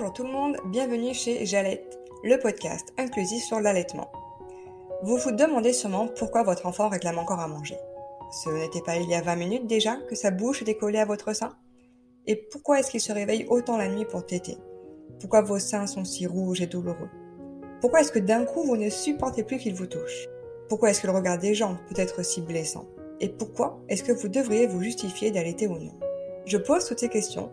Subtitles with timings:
[0.00, 4.10] Bonjour tout le monde, bienvenue chez Jalette, le podcast inclusif sur l'allaitement.
[5.02, 7.76] Vous vous demandez sûrement pourquoi votre enfant réclame encore à manger.
[8.32, 11.04] Ce n'était pas il y a 20 minutes déjà que sa bouche était collée à
[11.04, 11.54] votre sein?
[12.26, 14.56] Et pourquoi est-ce qu'il se réveille autant la nuit pour téter?
[15.20, 17.10] Pourquoi vos seins sont si rouges et douloureux?
[17.82, 20.28] Pourquoi est-ce que d'un coup vous ne supportez plus qu'il vous touche?
[20.70, 22.86] Pourquoi est-ce que le regard des gens peut être si blessant?
[23.20, 25.92] Et pourquoi est-ce que vous devriez vous justifier d'allaiter ou non?
[26.46, 27.52] Je pose toutes ces questions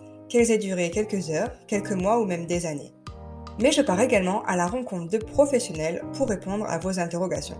[0.31, 2.93] qu'elles aient duré quelques heures, quelques mois ou même des années.
[3.61, 7.57] Mais je pars également à la rencontre de professionnels pour répondre à vos interrogations.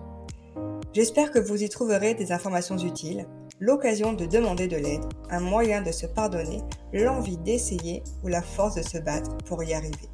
[0.94, 3.28] J'espère que vous y trouverez des informations utiles,
[3.60, 6.62] l'occasion de demander de l'aide, un moyen de se pardonner,
[6.94, 10.10] l'envie d'essayer ou la force de se battre pour y arriver.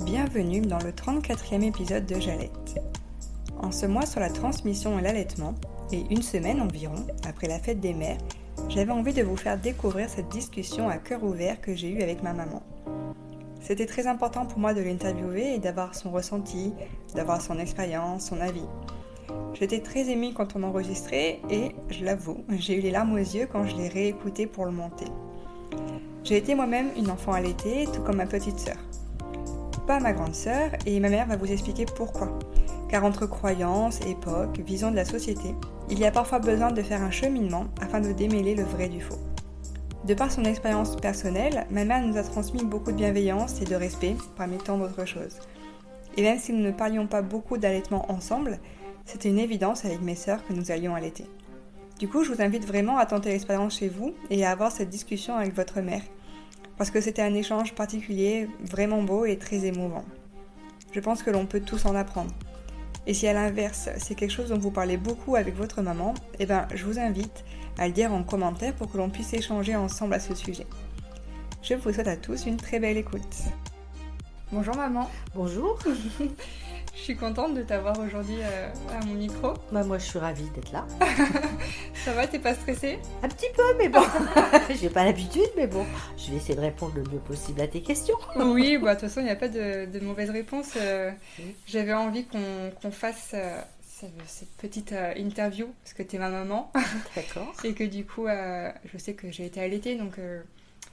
[0.00, 2.80] Bienvenue dans le 34e épisode de Jalette.
[3.58, 5.54] En ce mois sur la transmission et l'allaitement,
[5.92, 8.18] et une semaine environ après la fête des mères,
[8.68, 12.22] j'avais envie de vous faire découvrir cette discussion à cœur ouvert que j'ai eue avec
[12.22, 12.62] ma maman.
[13.60, 16.72] C'était très important pour moi de l'interviewer et d'avoir son ressenti,
[17.14, 18.66] d'avoir son expérience, son avis.
[19.54, 23.48] J'étais très émue quand on enregistrait et, je l'avoue, j'ai eu les larmes aux yeux
[23.50, 25.06] quand je l'ai réécouté pour le monter.
[26.24, 28.78] J'ai été moi-même une enfant allaitée, tout comme ma petite sœur.
[29.86, 32.38] Pas ma grande sœur, et ma mère va vous expliquer pourquoi.
[32.94, 35.56] Car entre croyances, époques, vision de la société,
[35.90, 39.00] il y a parfois besoin de faire un cheminement afin de démêler le vrai du
[39.00, 39.18] faux.
[40.04, 43.74] De par son expérience personnelle, ma mère nous a transmis beaucoup de bienveillance et de
[43.74, 45.40] respect parmi tant d'autres choses.
[46.16, 48.60] Et même si nous ne parlions pas beaucoup d'allaitement ensemble,
[49.04, 51.26] c'était une évidence avec mes sœurs que nous allions allaiter.
[51.98, 54.90] Du coup, je vous invite vraiment à tenter l'expérience chez vous et à avoir cette
[54.90, 56.02] discussion avec votre mère,
[56.78, 60.04] parce que c'était un échange particulier, vraiment beau et très émouvant.
[60.92, 62.30] Je pense que l'on peut tous en apprendre.
[63.06, 66.46] Et si à l'inverse, c'est quelque chose dont vous parlez beaucoup avec votre maman, eh
[66.46, 67.44] ben, je vous invite
[67.78, 70.66] à le dire en commentaire pour que l'on puisse échanger ensemble à ce sujet.
[71.62, 73.42] Je vous souhaite à tous une très belle écoute.
[74.52, 75.10] Bonjour maman.
[75.34, 75.78] Bonjour.
[76.96, 79.54] je suis contente de t'avoir aujourd'hui euh, à mon micro.
[79.72, 80.86] Bah moi je suis ravie d'être là.
[82.04, 82.98] Ça va, t'es pas stressée?
[83.22, 84.02] Un petit peu, mais bon.
[84.80, 85.84] J'ai pas l'habitude, mais bon.
[86.16, 88.16] Je vais essayer de répondre le mieux possible à tes questions.
[88.36, 90.72] oui, bah de toute façon, il n'y a pas de, de mauvaise réponse.
[90.76, 91.10] Euh,
[91.66, 93.60] j'avais envie qu'on fasse euh,
[94.26, 96.70] cette petite interview parce que tu es ma maman.
[97.16, 97.52] D'accord.
[97.64, 100.14] Et que du coup, je sais que j'ai été allaitée, donc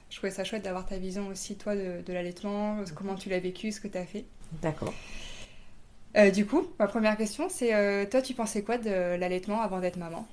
[0.10, 3.40] je trouvais ça chouette d'avoir ta vision aussi, toi, de, de l'allaitement, comment tu l'as
[3.40, 4.26] vécu, ce que tu as fait.
[4.62, 4.94] D'accord.
[6.18, 9.80] Euh, du coup, ma première question, c'est euh, toi, tu pensais quoi de l'allaitement avant
[9.80, 10.28] d'être maman?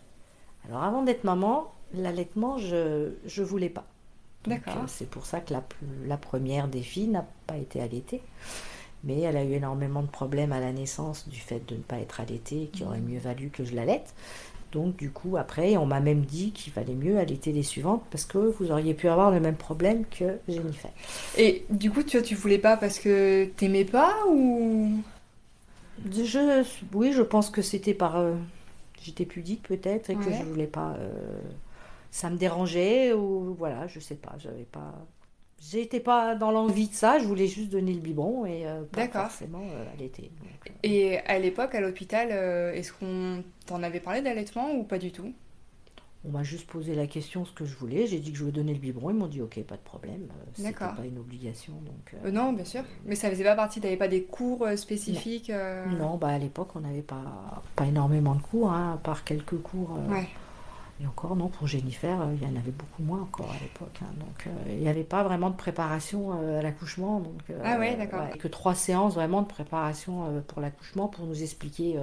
[0.69, 3.85] Alors, avant d'être maman, l'allaitement, je ne voulais pas.
[4.47, 4.75] D'accord.
[4.77, 5.63] Euh, c'est pour ça que la,
[6.07, 8.23] la première des filles n'a pas été allaitée.
[9.05, 11.99] Mais elle a eu énormément de problèmes à la naissance du fait de ne pas
[11.99, 13.09] être allaitée, qui aurait mmh.
[13.09, 14.15] mieux valu que je l'allaite.
[14.73, 18.27] Donc du coup, après, on m'a même dit qu'il valait mieux allaiter les suivantes parce
[18.27, 20.91] que vous auriez pu avoir le même problème que Jennifer.
[21.39, 25.01] Et du coup, tu, tu voulais pas parce que t'aimais pas ou?
[26.11, 28.17] Je, Oui, je pense que c'était par...
[28.17, 28.35] Euh,
[29.01, 30.97] j'étais pudique peut-être et que je voulais pas...
[30.99, 31.41] Euh,
[32.11, 34.95] ça me dérangeait ou voilà, je sais pas, j'avais pas...
[35.61, 39.09] J'étais pas dans l'envie de ça, je voulais juste donner le biberon et euh, pas
[39.09, 40.31] forcément allaiter.
[40.85, 42.31] Et à l'époque, à l'hôpital,
[42.75, 45.33] est-ce qu'on t'en avait parlé d'allaitement ou pas du tout?
[46.25, 48.57] On m'a juste posé la question ce que je voulais, j'ai dit que je voulais
[48.57, 51.75] donner le biberon, ils m'ont dit ok, pas de problème, c'était pas une obligation.
[51.85, 52.33] donc.
[52.33, 55.53] non, bien sûr, mais ça faisait pas partie, t'avais pas des cours spécifiques
[55.99, 59.59] Non, bah à l'époque on n'avait pas, pas énormément de cours, hein, à part quelques
[59.59, 59.97] cours.
[60.09, 60.29] Ouais
[61.01, 64.01] et encore, non, pour Jennifer, euh, il y en avait beaucoup moins encore à l'époque.
[64.03, 64.13] Hein.
[64.19, 67.21] donc, euh, il n'y avait pas vraiment de préparation euh, à l'accouchement.
[67.21, 68.29] Donc, ah ouais, d'accord.
[68.37, 71.97] que trois séances vraiment de préparation pour l'accouchement pour nous expliquer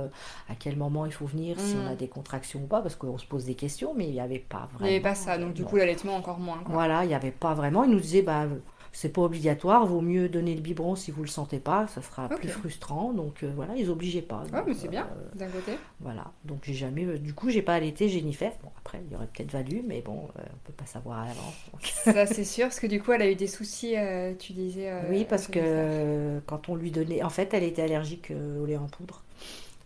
[0.50, 1.98] à quel moment il faut venir, si on a mm.
[1.98, 4.70] des contractions ou pas, parce qu'on se pose des questions, mais il n'y avait pas
[4.74, 4.86] vraiment.
[4.86, 6.62] Il n'y avait pas ça, donc du coup, l'allaitement encore moins.
[6.68, 7.84] Voilà, il n'y avait pas vraiment.
[7.84, 8.46] Il nous disait, bah,
[8.96, 12.30] c'est pas obligatoire, vaut mieux donner le biberon si vous le sentez pas, ça sera
[12.30, 13.12] plus frustrant.
[13.12, 14.44] Donc euh, voilà, ils obligeaient pas.
[14.54, 15.74] Ah, mais c'est bien, euh, d'un côté.
[16.00, 18.54] Voilà, donc j'ai jamais, euh, du coup, j'ai pas allaité Jennifer.
[18.64, 21.56] Bon, après, il y aurait peut-être valu, mais bon, on peut pas savoir à l'avance.
[21.84, 23.96] Ça, c'est sûr, parce que du coup, elle a eu des soucis,
[24.40, 24.90] tu disais.
[25.10, 28.88] oui, parce que quand on lui donnait, en fait, elle était allergique au lait en
[28.88, 29.24] poudre.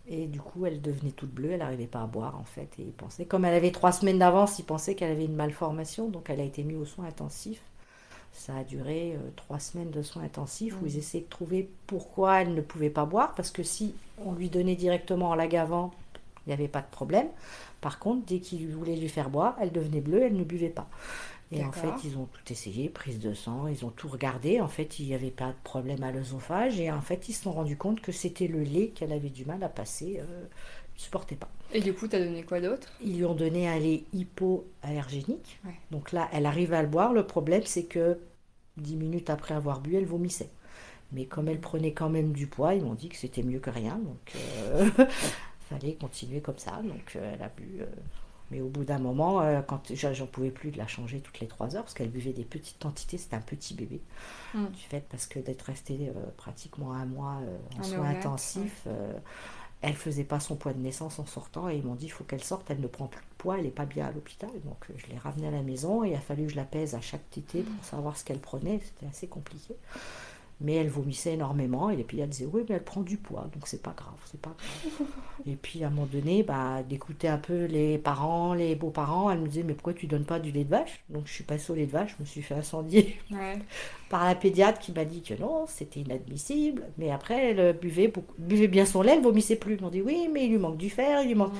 [0.06, 2.68] Et du coup, elle devenait toute bleue, elle n'arrivait pas à boire en fait.
[2.78, 6.08] Et il pensait, comme elle avait trois semaines d'avance, il pensait qu'elle avait une malformation,
[6.08, 7.62] donc elle a été mise aux soins intensifs.
[8.32, 12.42] Ça a duré euh, trois semaines de soins intensifs où ils essayaient de trouver pourquoi
[12.42, 13.94] elle ne pouvait pas boire, parce que si
[14.24, 15.90] on lui donnait directement en la gavant,
[16.46, 17.28] il n'y avait pas de problème.
[17.80, 20.88] Par contre, dès qu'il voulait lui faire boire, elle devenait bleue, elle ne buvait pas.
[21.52, 24.60] Et en fait, ils ont tout essayé, prise de sang, ils ont tout regardé.
[24.60, 26.78] En fait, il n'y avait pas de problème à l'œsophage.
[26.78, 29.44] Et en fait, ils se sont rendus compte que c'était le lait qu'elle avait du
[29.44, 30.44] mal à passer, euh,
[31.00, 31.48] supportait pas.
[31.72, 32.88] Et du coup, t'as donné quoi d'autre?
[33.02, 35.58] Ils lui ont donné un lait hypoallergénique.
[35.64, 35.74] Ouais.
[35.90, 37.12] Donc là, elle arrive à le boire.
[37.12, 38.18] Le problème, c'est que
[38.76, 40.50] dix minutes après avoir bu, elle vomissait.
[41.12, 43.70] Mais comme elle prenait quand même du poids, ils m'ont dit que c'était mieux que
[43.70, 43.98] rien.
[43.98, 44.90] Donc, euh,
[45.70, 46.80] fallait continuer comme ça.
[46.82, 47.80] Donc, euh, elle a bu.
[47.80, 47.86] euh,
[48.50, 51.46] mais au bout d'un moment, euh, quand j'en pouvais plus de la changer toutes les
[51.46, 54.00] trois heures, parce qu'elle buvait des petites quantités, c'était un petit bébé.
[54.54, 54.66] Mm.
[54.66, 57.38] Du fait, parce que d'être restée pratiquement un mois
[57.78, 58.88] en soins intensifs,
[59.82, 62.24] elle faisait pas son poids de naissance en sortant et ils m'ont dit il faut
[62.24, 64.50] qu'elle sorte, elle ne prend plus de poids, elle n'est pas bien à l'hôpital.
[64.64, 66.64] Donc euh, je l'ai ramenée à la maison et il a fallu que je la
[66.64, 68.80] pèse à chaque tétée pour savoir ce qu'elle prenait.
[68.84, 69.74] C'était assez compliqué.
[70.62, 73.66] Mais elle vomissait énormément et puis elle disait oui mais elle prend du poids donc
[73.66, 75.08] c'est pas grave, c'est pas grave.
[75.46, 79.40] et puis à un moment donné, bah, d'écouter un peu les parents, les beaux-parents, elle
[79.40, 81.02] me disait mais pourquoi tu donnes pas du lait de vache?
[81.08, 83.58] Donc je suis passée au lait de vache, je me suis fait incendier Ouais.
[84.10, 86.82] par la pédiatre qui m'a dit que non, c'était inadmissible.
[86.98, 89.76] Mais après, elle buvait, beaucoup- buvait bien son lait, elle vomissait plus.
[89.76, 91.52] Ils m'ont dit oui, mais il lui manque du fer, il lui manque.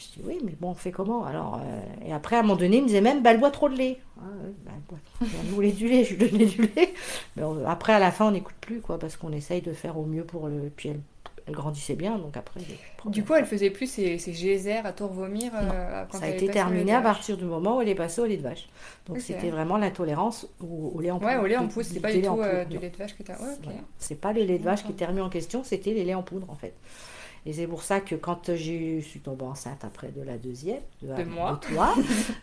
[0.00, 2.56] Je dis oui, mais bon, on fait comment alors euh, Et après, à un moment
[2.56, 3.98] donné, il me disait même, bah, elle boit trop de lait.
[4.18, 4.22] Ah,
[4.64, 4.98] bah, elle, boit...
[5.20, 6.94] elle voulait du lait, je lui donnais du lait.
[7.36, 9.98] Mais on- après, à la fin, on n'écoute plus, quoi, parce qu'on essaye de faire
[9.98, 10.70] au mieux pour le.
[10.74, 11.00] Puis elle,
[11.46, 12.60] elle grandissait bien, donc après.
[13.06, 16.28] Du coup, elle faisait plus ses, ses geysers à tout revomir euh, quand Ça a
[16.28, 18.68] été terminé à partir du moment où elle est passée au lait de vache.
[19.06, 21.30] Donc c'était vraiment l'intolérance au, au lait en poudre.
[21.30, 23.22] Ouais, au lait en c'était du pas du tout euh, du lait de vache que
[23.22, 23.34] t'as.
[23.34, 23.64] Ouais, ok.
[23.64, 23.80] Voilà.
[23.98, 26.22] C'est pas le lait de vache qui était remis en question, c'était les laits en
[26.22, 26.74] poudre en fait.
[27.46, 31.08] Et c'est pour ça que quand je suis tombée enceinte après de la deuxième, de,
[31.14, 31.58] De moi.
[31.62, 31.94] de toi,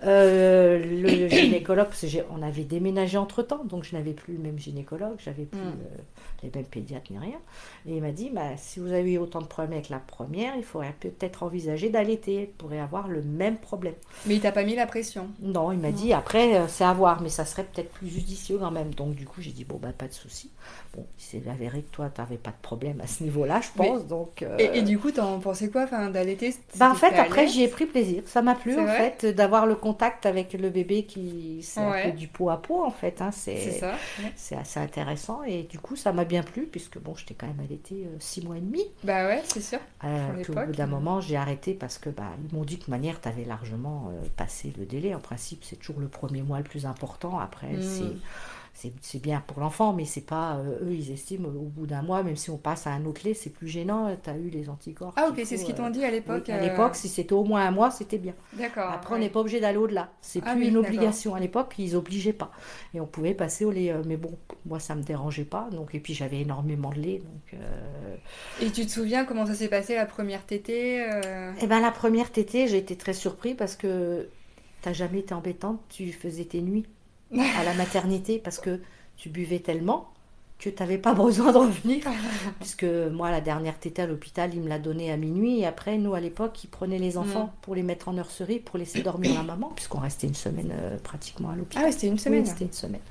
[0.04, 4.14] euh, le, le gynécologue, parce que j'ai- on avait déménagé entre temps, donc je n'avais
[4.14, 5.64] plus le même gynécologue, j'avais plus Mm.
[5.64, 5.98] euh,
[6.44, 7.38] les mêmes pédiatres ni rien.
[7.88, 10.56] Et il m'a dit, bah, si vous avez eu autant de problèmes avec la première,
[10.56, 13.94] il faudrait peut-être envisager d'allaiter, elle pourrait avoir le même problème.
[14.26, 15.28] Mais il t'a pas mis la pression?
[15.42, 18.58] Non, il m'a dit après, euh, c'est à voir, mais ça serait peut-être plus judicieux
[18.60, 18.94] quand même.
[18.94, 20.52] Donc, du coup, j'ai dit, bon, bah, pas de souci.
[20.96, 23.70] Bon, il s'est avéré que toi, tu n'avais pas de problème à ce niveau-là, je
[23.80, 24.06] Mais- pense.
[24.08, 27.48] Donc, euh, Et, et du coup, t'en pensais quoi enfin, d'allaiter bah, en fait, après,
[27.48, 28.24] j'y ai pris plaisir.
[28.26, 31.60] Ça m'a plu, en fait, d'avoir le contact avec le bébé qui.
[31.64, 32.12] C'est un Ouais.
[32.12, 33.22] peu du pot à pot, en fait.
[33.22, 34.58] hein, C'est ouais.
[34.58, 35.44] assez intéressant.
[35.44, 38.44] Et du coup, ça m'a bien plu, puisque bon, j'étais quand même allaitée euh, six
[38.46, 38.84] mois et demi.
[39.04, 39.80] Bah ouais, c'est sûr.
[40.04, 40.88] Euh, l'époque, bout d'un euh.
[40.88, 44.28] moment, j'ai arrêté parce que bah, ils m'ont dit que manière, tu avais largement euh,
[44.38, 45.14] passé le délai.
[45.16, 47.40] En principe, c'est toujours le premier mois le plus important.
[47.40, 47.82] Après, Mm.
[47.82, 48.18] c'est
[49.02, 52.22] c'est bien pour l'enfant, mais c'est pas euh, eux, ils estiment au bout d'un mois,
[52.22, 54.16] même si on passe à un autre lait, c'est plus gênant.
[54.24, 55.14] Tu as eu les anticorps.
[55.16, 56.50] Ah, ok, c'est ce qu'ils euh, t'ont dit à oui, l'époque.
[56.50, 58.36] à euh, l'époque, si c'était au moins un mois, c'était bien.
[58.54, 58.92] D'accord.
[58.92, 60.12] Après, on n'est pas obligé d'aller au-delà.
[60.22, 61.34] C'est Ah plus oui, une obligation.
[61.34, 62.52] À l'époque, ils obligeaient pas.
[62.94, 63.92] Et on pouvait passer au lait.
[63.92, 65.70] euh, Mais bon, moi, ça me dérangeait pas.
[65.72, 67.18] Donc, et puis, j'avais énormément de lait.
[67.20, 68.16] Donc, euh,
[68.62, 71.92] Et tu te souviens comment ça s'est passé la première tétée euh, Eh ben la
[71.92, 74.30] première tétée, j'ai été très surpris parce que
[74.82, 75.80] t'as jamais été embêtante.
[75.90, 76.86] Tu faisais tes nuits
[77.34, 78.80] à la maternité parce que
[79.18, 80.10] tu buvais tellement
[80.60, 82.04] que tu n'avais pas besoin de revenir.
[82.60, 85.60] Puisque moi, la dernière tétée à l'hôpital, il me l'a donnée à minuit.
[85.60, 87.52] Et après, nous, à l'époque, ils prenaient les enfants Mm.
[87.62, 90.98] pour les mettre en nurserie, pour laisser dormir la maman, puisqu'on restait une semaine euh,
[90.98, 91.86] pratiquement à l'hôpital.
[91.88, 92.46] Ah c'était une Oui, semaine.
[92.46, 93.02] c'était une semaine.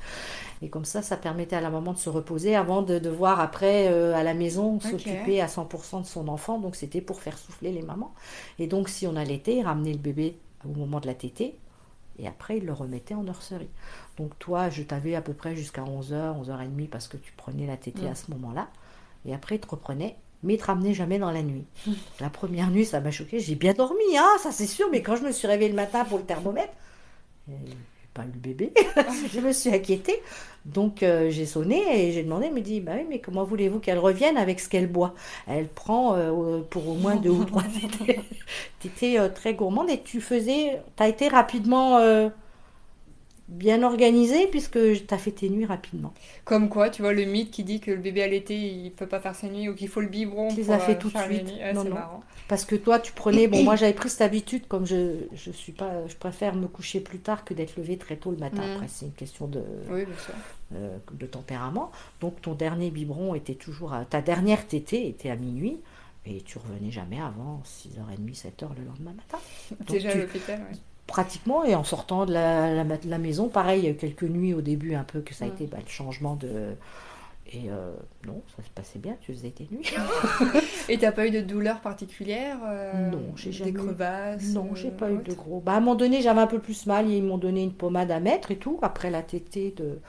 [0.62, 3.88] Et comme ça, ça permettait à la maman de se reposer avant de devoir après
[3.92, 6.58] euh, à la maison s'occuper à 100% de son enfant.
[6.58, 8.12] Donc c'était pour faire souffler les mamans.
[8.58, 11.54] Et donc si on allaitait, ramener le bébé au moment de la tétée.
[12.18, 13.68] Et après, il le remettait en nurserie.
[14.16, 17.76] Donc toi, je t'avais à peu près jusqu'à 11h, 11h30 parce que tu prenais la
[17.76, 18.12] tétée Mm.
[18.12, 18.68] à ce moment-là.
[19.26, 20.16] Et après, il te reprenait.
[20.42, 21.64] Mais il te ramenait jamais dans la nuit.
[22.20, 23.40] La première nuit, ça m'a choqué.
[23.40, 24.86] J'ai bien dormi, hein, ça c'est sûr.
[24.92, 26.72] Mais quand je me suis réveillée le matin pour le thermomètre,
[27.48, 27.52] euh,
[28.16, 28.72] pas bébé.
[29.32, 30.20] je me suis inquiétée.
[30.64, 33.78] Donc euh, j'ai sonné et j'ai demandé, elle me dit, bah oui, mais comment voulez-vous
[33.78, 35.14] qu'elle revienne avec ce qu'elle boit?
[35.46, 37.62] Elle prend euh, pour au moins deux ou trois.
[38.80, 42.28] Tu étais très gourmande et tu faisais, tu as été rapidement euh,
[43.48, 46.12] bien organisée puisque tu as fait tes nuits rapidement.
[46.44, 49.06] Comme quoi, tu vois, le mythe qui dit que le bébé à l'été, il peut
[49.06, 50.98] pas faire ses nuits ou qu'il faut le biberon Tu les pour as fait euh,
[50.98, 51.44] tout de suite.
[51.44, 51.58] nuits.
[51.74, 51.94] Non, non.
[51.94, 52.20] marrant.
[52.48, 55.72] Parce que toi, tu prenais, bon, moi j'avais pris cette habitude, comme je, je suis
[55.72, 58.66] pas, je préfère me coucher plus tard que d'être levée très tôt le matin.
[58.66, 58.72] Mm.
[58.74, 60.34] Après, c'est une question de, Oui, bien sûr.
[60.74, 61.92] euh, de tempérament.
[62.20, 65.78] Donc ton dernier biberon était toujours à, ta dernière tétée était à minuit
[66.24, 69.38] et tu revenais jamais avant 6h30, 7h le lendemain matin.
[69.70, 70.76] Donc, Déjà à l'hôpital, ouais.
[71.06, 73.96] Pratiquement, et en sortant de la, la, de la maison, pareil, il y a eu
[73.96, 75.52] quelques nuits au début un peu que ça a Mm.
[75.52, 76.74] été bah, le changement de...
[77.52, 77.92] Et euh,
[78.26, 79.88] non, ça se passait bien, tu faisais tes nuits.
[80.88, 84.74] Et t'as pas eu de douleur particulière euh, Non, j'ai jamais Des crevasses Non, euh,
[84.74, 85.60] j'ai pas eu de gros.
[85.60, 87.08] Bah, à un moment donné, j'avais un peu plus mal.
[87.08, 88.80] Ils m'ont donné une pommade à mettre et tout.
[88.82, 90.00] Après la tétée de,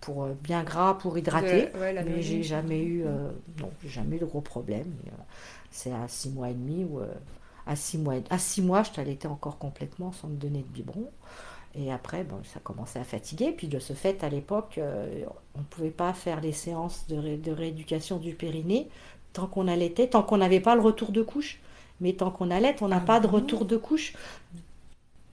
[0.00, 1.66] pour euh, bien gras pour hydrater.
[1.74, 3.28] De- ouais, la mais j'ai jamais eu, euh,
[3.60, 4.92] non, jamais eu de gros problèmes.
[5.04, 5.22] Et, euh,
[5.72, 7.00] c'est à six mois et demi ou
[7.66, 11.10] à six mois, à six mois, je t'allaitais encore complètement sans me donner de biberon.
[11.74, 13.52] Et après, bon, ça commençait à fatiguer.
[13.52, 15.24] Puis de ce fait, à l'époque, euh,
[15.56, 18.88] on ne pouvait pas faire les séances de, ré- de rééducation du périnée
[19.32, 21.60] tant qu'on allaitait, tant qu'on n'avait pas le retour de couche.
[22.00, 24.14] Mais tant qu'on allait, on n'a Ah pas de retour de couche.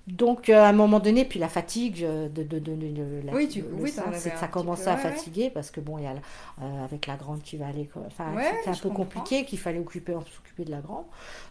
[0.08, 3.34] Donc, euh, à un moment donné, puis la fatigue euh, de, de, de- de- la-
[3.34, 5.12] Oui, tu- le oui, ça commençait à ouais, ouais.
[5.12, 6.14] fatiguer parce que bon, il y a
[6.62, 9.04] euh, avec la grande qui va l'école, enfin, Ouais, c'était un peu comprends.
[9.06, 11.06] compliqué, qu'il fallait occuper, s'occuper de la grande.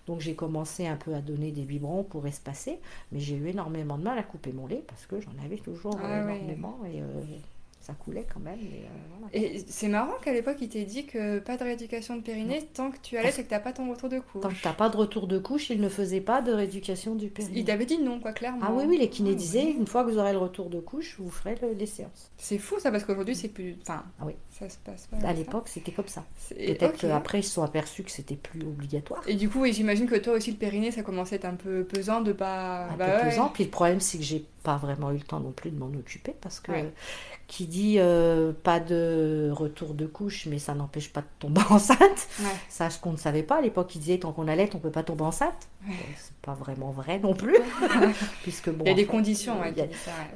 [0.06, 2.80] Donc j'ai commencé un peu à donner des biberons pour espacer,
[3.12, 5.96] mais j'ai eu énormément de mal à couper mon lait parce que j'en avais toujours
[6.02, 7.04] Ah énormément et euh,
[7.80, 8.58] ça coulait quand même.
[8.60, 9.36] mais, euh, voilà.
[9.46, 12.90] Et c'est marrant qu'à l'époque, il t'ait dit que pas de rééducation de périnée tant
[12.90, 14.42] que tu allais, c'est que t'as pas ton retour de couche.
[14.42, 17.28] Tant que t'as pas de retour de couche, il ne faisait pas de rééducation du
[17.28, 17.60] périnée.
[17.60, 18.60] Il t'avait dit non, quoi, clairement.
[18.62, 20.78] Ah oui, oui, les kinés Ah, disaient, une fois que vous aurez le retour de
[20.80, 22.30] couche, vous ferez le- les séances.
[22.36, 23.76] C'est fou ça, parce qu'aujourd'hui, c'est plus.
[23.82, 24.34] Enfin, Ah oui.
[24.50, 25.16] ça se passe pas.
[25.26, 26.24] À l'époque, c'était comme ça.
[26.50, 27.00] Peut-être ok.
[27.00, 29.22] qu'après, ils se sont aperçus que c'était plus obligatoire.
[29.26, 31.54] Et du coup, oui, j'imagine que toi aussi, le périnée, ça commençait à être un
[31.54, 32.86] peu pesant de pas.
[32.90, 33.30] un bah peu ouais.
[33.30, 33.48] pesant.
[33.48, 35.86] Puis le problème, c'est que j'ai pas vraiment eu le temps non plus de m'en
[35.86, 36.92] occuper parce que Ouais.
[37.46, 42.28] qui dit euh, pas de retour de couche, mais ça n'empêche pas de tomber enceinte.
[42.40, 42.46] Ouais.
[42.68, 44.90] Ça, ce qu'on ne savait pas à l'époque, ils disaient tant qu'on allait, on peut
[44.90, 45.68] pas tomber enceinte.
[45.88, 45.94] Ouais.
[46.18, 47.56] C'est pas vraiment vrai non plus,
[48.42, 48.84] puisque bon.
[48.84, 49.86] Il y a des fait, conditions, euh, ouais, il a-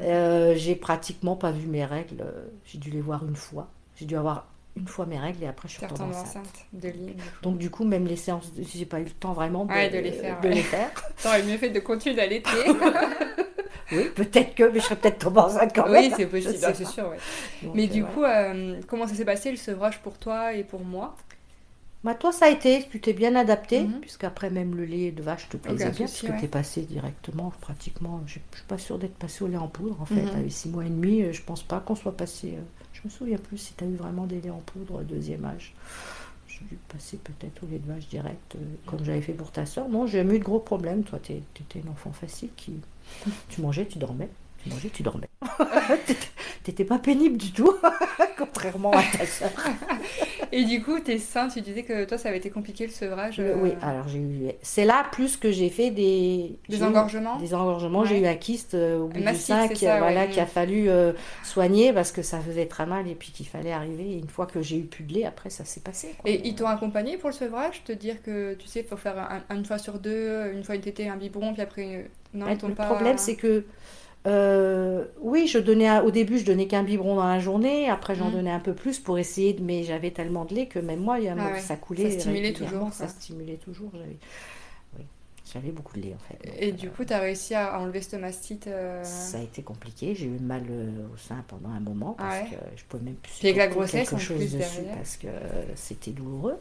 [0.01, 2.25] euh, j'ai pratiquement pas vu mes règles.
[2.65, 3.69] J'ai dû les voir une fois.
[3.97, 6.29] J'ai dû avoir une fois mes règles et après je suis retombée enceinte.
[6.45, 7.07] enceinte de ligne.
[7.07, 7.21] du coup.
[7.43, 9.99] Donc du coup, même les séances, j'ai pas eu le temps vraiment de, Ouais, de
[9.99, 10.55] les faire, de ouais.
[10.55, 10.91] les faire.
[11.23, 12.51] T'aurais mieux fait de continuer d'allaiter.
[13.93, 16.03] Oui, peut-être que, mais je serais peut-être tombée enceinte quand même.
[16.05, 17.19] oui, c'est possible, ah, c'est sûr, ouais.
[17.63, 20.65] Donc, Mais euh, du coup, euh, comment ça s'est passé le sevrage pour toi et
[20.65, 21.15] pour moi?
[22.03, 24.01] Bah, toi, ça a été, tu t'es bien adapté, Mhm.
[24.01, 26.37] puisqu'après même le lait de vache te plaisait Aucun bien, puisque ouais.
[26.41, 28.23] t'es passé directement, pratiquement.
[28.27, 30.23] Je je suis pas sûre d'être passé au lait en poudre, en fait.
[30.23, 30.29] Mhm.
[30.35, 32.55] Avec six mois et demi, euh, je pense pas qu'on soit passé.
[32.57, 32.63] euh,
[33.05, 35.75] me souviens plus si tu as eu vraiment des laits en poudre deuxième âge.
[36.49, 39.67] J'ai dû passer peut-être au lait de vache direct, euh, comme j'avais fait pour ta
[39.67, 39.89] soeur.
[39.89, 41.03] Non, j'ai jamais eu de gros problèmes.
[41.03, 42.75] Toi, tu étais une enfant facile qui.
[43.49, 44.29] Tu mangeais, tu dormais.
[44.63, 45.29] Tu mangeais, tu dormais.
[46.63, 47.75] T'étais pas pénible du tout,
[48.39, 49.51] contrairement à ta soeur.
[50.57, 53.41] Et du coup, tes seins, tu disais que toi, ça avait été compliqué le sevrage.
[53.41, 54.51] Euh, euh, Oui, alors j'ai eu.
[54.63, 56.57] C'est là plus que j'ai fait des.
[56.69, 58.03] Des eu engorgements Des engorgements.
[58.03, 58.07] Ouais.
[58.09, 60.29] J'ai eu un kyste euh, au bout du sein qui, ça, voilà, ouais.
[60.31, 63.73] qui a fallu euh, soigner parce que ça faisait très mal et puis qu'il fallait
[63.73, 64.13] arriver.
[64.13, 66.15] Et une fois que j'ai eu plus de lait, après ça s'est passé.
[66.21, 66.31] quoi.
[66.31, 67.83] Et ils t'ont accompagné pour le sevrage?
[67.85, 70.77] Te dire que, tu sais, il faut faire un- une fois sur deux, une fois
[70.77, 72.09] une tétée, un biberon, puis après...
[72.33, 72.87] Non, Ouais, ils t'ont le pas...
[72.87, 73.65] problème, c'est que.
[74.27, 77.89] Euh, oui, je donnais au début, je donnais qu'un biberon dans la journée.
[77.91, 78.33] Après, j'en Mhm.
[78.37, 79.63] donnais un peu plus pour essayer de.
[79.63, 81.61] Mais j'avais tellement de lait que même moi, il y a- Ah ouais.
[81.61, 82.11] ça coulait.
[82.11, 83.91] Ça stimulait toujours, Ça stimulait toujours.
[83.93, 84.17] J'avais,
[84.99, 85.05] oui,
[85.53, 86.47] j'avais beaucoup de lait en fait.
[86.47, 89.63] Donc, Et euh, du coup, t'as réussi à enlever ce mastite euh, Ça a été
[89.63, 90.15] compliqué.
[90.15, 92.51] J'ai eu mal euh, au sein pendant un moment parce Ah ouais.
[92.51, 94.97] que je pouvais même plus Puis avec la grossesse, quelque chose plus, dessus derrière.
[94.97, 96.57] parce que euh, c'était douloureux.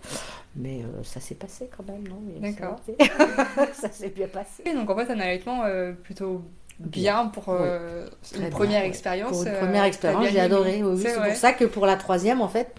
[0.57, 2.19] Mais euh, ça s'est passé quand même, non?
[2.41, 2.79] Mais D'accord.
[3.73, 4.63] ça s'est bien passé.
[4.65, 6.43] Et donc en fait, un allaitement euh, plutôt
[6.87, 9.31] bien pour euh, une première expérience.
[9.31, 10.83] Pour une euh, première expérience, j'ai adoré.
[10.83, 12.75] Oui, C'est pour ça que pour la troisième, en fait,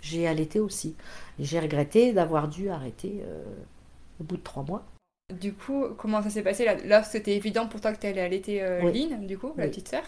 [0.00, 0.96] j'ai allaité aussi.
[1.38, 3.42] J'ai regretté d'avoir dû arrêter euh,
[4.20, 4.84] au bout de trois mois.
[5.34, 6.64] Du coup, comment ça s'est passé?
[6.64, 9.08] Là, là, c'était évident pour toi que tu allais allaiter euh, Oui.
[9.10, 10.04] Lynn, du coup, la petite sœur.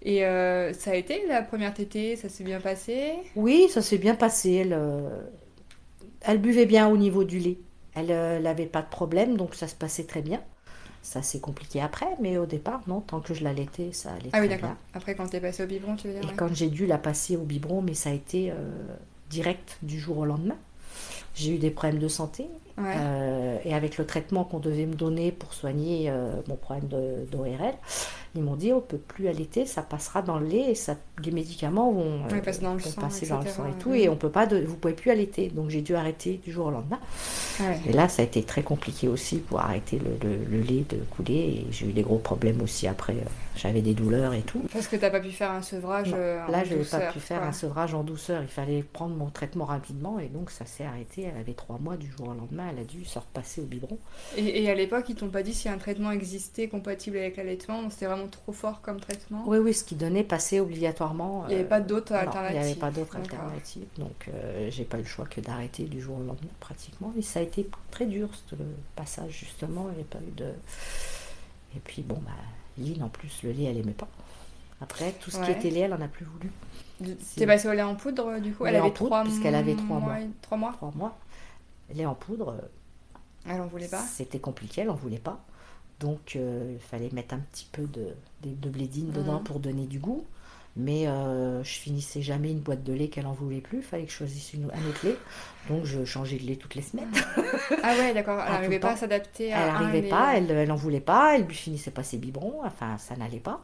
[0.00, 3.14] Et euh, ça a été la première tétée, ça s'est bien passé?
[3.34, 4.54] Oui, ça s'est bien passé.
[4.54, 4.78] Elle,
[6.20, 7.58] elle buvait bien au niveau du lait.
[7.96, 10.40] Elle n'avait pas de problème, donc ça se passait très bien.
[11.02, 14.40] Ça s'est compliqué après, mais au départ, non, tant que je l'allaitais, ça allait Ah
[14.40, 14.70] oui, très d'accord.
[14.70, 14.76] bien.
[14.94, 16.32] Après, quand t'es passé au biberon, tu veux dire Et ouais.
[16.36, 18.54] quand j'ai dû la passer au biberon, mais ça a été euh,
[19.30, 20.56] direct du jour au lendemain.
[21.34, 22.46] J'ai eu des problèmes de santé.
[22.76, 22.94] Ouais.
[22.96, 26.88] euh, et avec le traitement qu'on devait me donner pour soigner euh, mon problème
[27.28, 27.74] d'ORL,
[28.38, 31.30] ils m'ont dit on peut plus allaiter, ça passera dans le lait et ça, les
[31.32, 33.94] médicaments vont, Ouais, passer dans le vont sang, passer dans le etc., sang et tout,
[33.94, 35.48] et on peut pas, de, vous pouvez plus allaiter.
[35.48, 36.98] Donc j'ai dû arrêter du jour au lendemain.
[37.88, 40.96] Et là, ça a été très compliqué aussi pour arrêter le, le- le lait de
[41.16, 41.34] couler.
[41.34, 43.14] Et j'ai eu des gros problèmes aussi après.
[43.14, 44.62] euh, J'avais des douleurs et tout.
[44.72, 46.16] Parce que t'as pas pu faire un sevrage Non.
[46.18, 47.48] euh, en Là, je pas pu faire quoi.
[47.48, 48.42] un sevrage en douceur.
[48.42, 51.22] Il fallait prendre mon traitement rapidement et donc ça s'est arrêté.
[51.22, 52.66] Elle avait trois mois du jour au lendemain.
[52.72, 53.98] Elle a dû se repasser au biberon.
[54.36, 57.90] Et, et à l'époque, ils t'ont pas dit si un traitement existait compatible avec l'allaitement,
[57.90, 59.44] c'était vraiment trop fort comme traitement.
[59.46, 61.44] Oui, oui, ce qui donnait passait obligatoirement.
[61.46, 62.56] Il n'y avait euh, pas d'autres alternatives.
[62.60, 63.40] Il n'y avait pas d'autre D'accord.
[63.40, 63.86] alternative.
[63.98, 67.12] Donc, euh, j'ai pas eu le choix que d'arrêter du jour au lendemain, pratiquement.
[67.18, 68.56] Et ça a été très dur, ce
[68.96, 69.88] passage, justement.
[69.92, 70.52] Il n'y pas eu de.
[71.76, 72.32] Et puis, bon, bah,
[72.78, 74.08] Lynn, en plus, le lait, elle aimait pas.
[74.80, 76.50] Après, tout ce qui était lait, elle en a plus voulu.
[77.36, 78.66] T'es passé au lait en poudre, du coup?
[78.66, 80.16] Elle lait avait poudre, trois puisqu'elle avait trois mois.
[80.42, 80.72] Trois mois?
[80.72, 81.18] Trois mois.
[81.94, 84.02] Lait en poudre, euh, Elle en voulait pas?
[84.02, 85.40] c'était compliqué, elle en voulait pas.
[86.00, 88.08] Donc, euh, il fallait mettre un petit peu de,
[88.42, 89.44] de, de blédine dedans Mhm.
[89.44, 90.24] pour donner du goût.
[90.76, 93.78] Mais euh, je finissais jamais une boîte de lait qu'elle en voulait plus.
[93.78, 95.16] Il fallait que je choisisse une, un autre lait.
[95.68, 97.10] Donc je changeais de lait toutes les semaines.
[97.82, 98.38] Ah ouais, d'accord.
[98.38, 101.00] Elle Ah, n'arrivait le pas à s'adapter à Elle n'arrivait pas, elle, elle en voulait
[101.00, 103.60] pas, elle lui finissait pas ses biberons, enfin ça n'allait pas.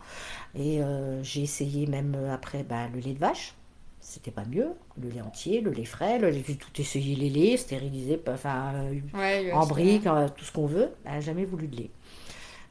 [0.56, 3.54] Et euh, j'ai essayé même euh, après bah, le lait de vache,
[4.00, 4.68] c'était pas mieux,
[5.00, 8.72] le lait entier, le lait frais, le- j'ai tout essayé les laits, stérilisé, pas- enfin
[9.14, 11.90] Ouais, en briques, tout ce qu'on veut, elle n'a jamais voulu de lait.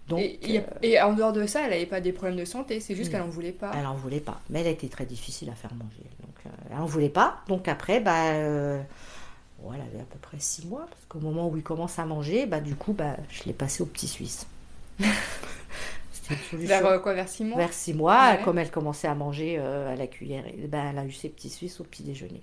[0.07, 2.79] Donc Et, euh, et en dehors de ça, elle n'avait pas des problèmes de santé,
[2.81, 3.11] c'est juste Mm.
[3.13, 3.71] qu'elle en voulait pas.
[3.77, 6.03] elle en voulait pas, mais elle était très difficile à faire manger.
[6.21, 8.81] Donc euh, elle en voulait pas, donc après bah euh,
[9.61, 12.05] bon, elle avait à peu près six mois, parce qu'au moment où il commence à
[12.05, 14.45] manger, bah du coup bah je l'ai passé au petit Suisse.
[16.11, 16.67] C'était une solution.
[16.67, 18.41] Vers euh, quoi, vers 6 mois Vers six mois, Ouais.
[18.43, 21.49] comme elle commençait à manger à la cuillère, et ben, elle a eu ses petits
[21.49, 22.41] Suisses au petit déjeuner.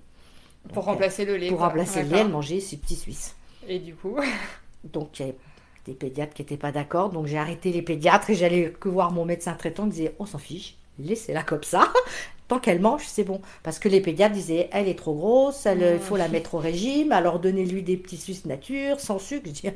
[0.73, 1.47] Pour remplacer le lait.
[1.49, 1.67] Pour quoi.
[1.67, 3.35] remplacer le lait, elle mangeait ses petits Suisses.
[3.67, 4.17] Et du coup,
[4.83, 5.37] Donc il y avait
[5.85, 9.11] des pédiatres qui n'étaient pas d'accord, donc j'ai arrêté les pédiatres et j'allais que voir
[9.11, 11.91] mon médecin traitant qui disait on s'en fiche, laissez-la comme ça.
[12.47, 13.39] Tant qu'elle mange, c'est bon.
[13.63, 16.57] Parce que les pédiatres disaient, elle est trop grosse, elle- il faut la mettre au
[16.59, 19.43] régime, alors donnez-lui des petits suisses nature, sans sucre.
[19.47, 19.69] Je dis,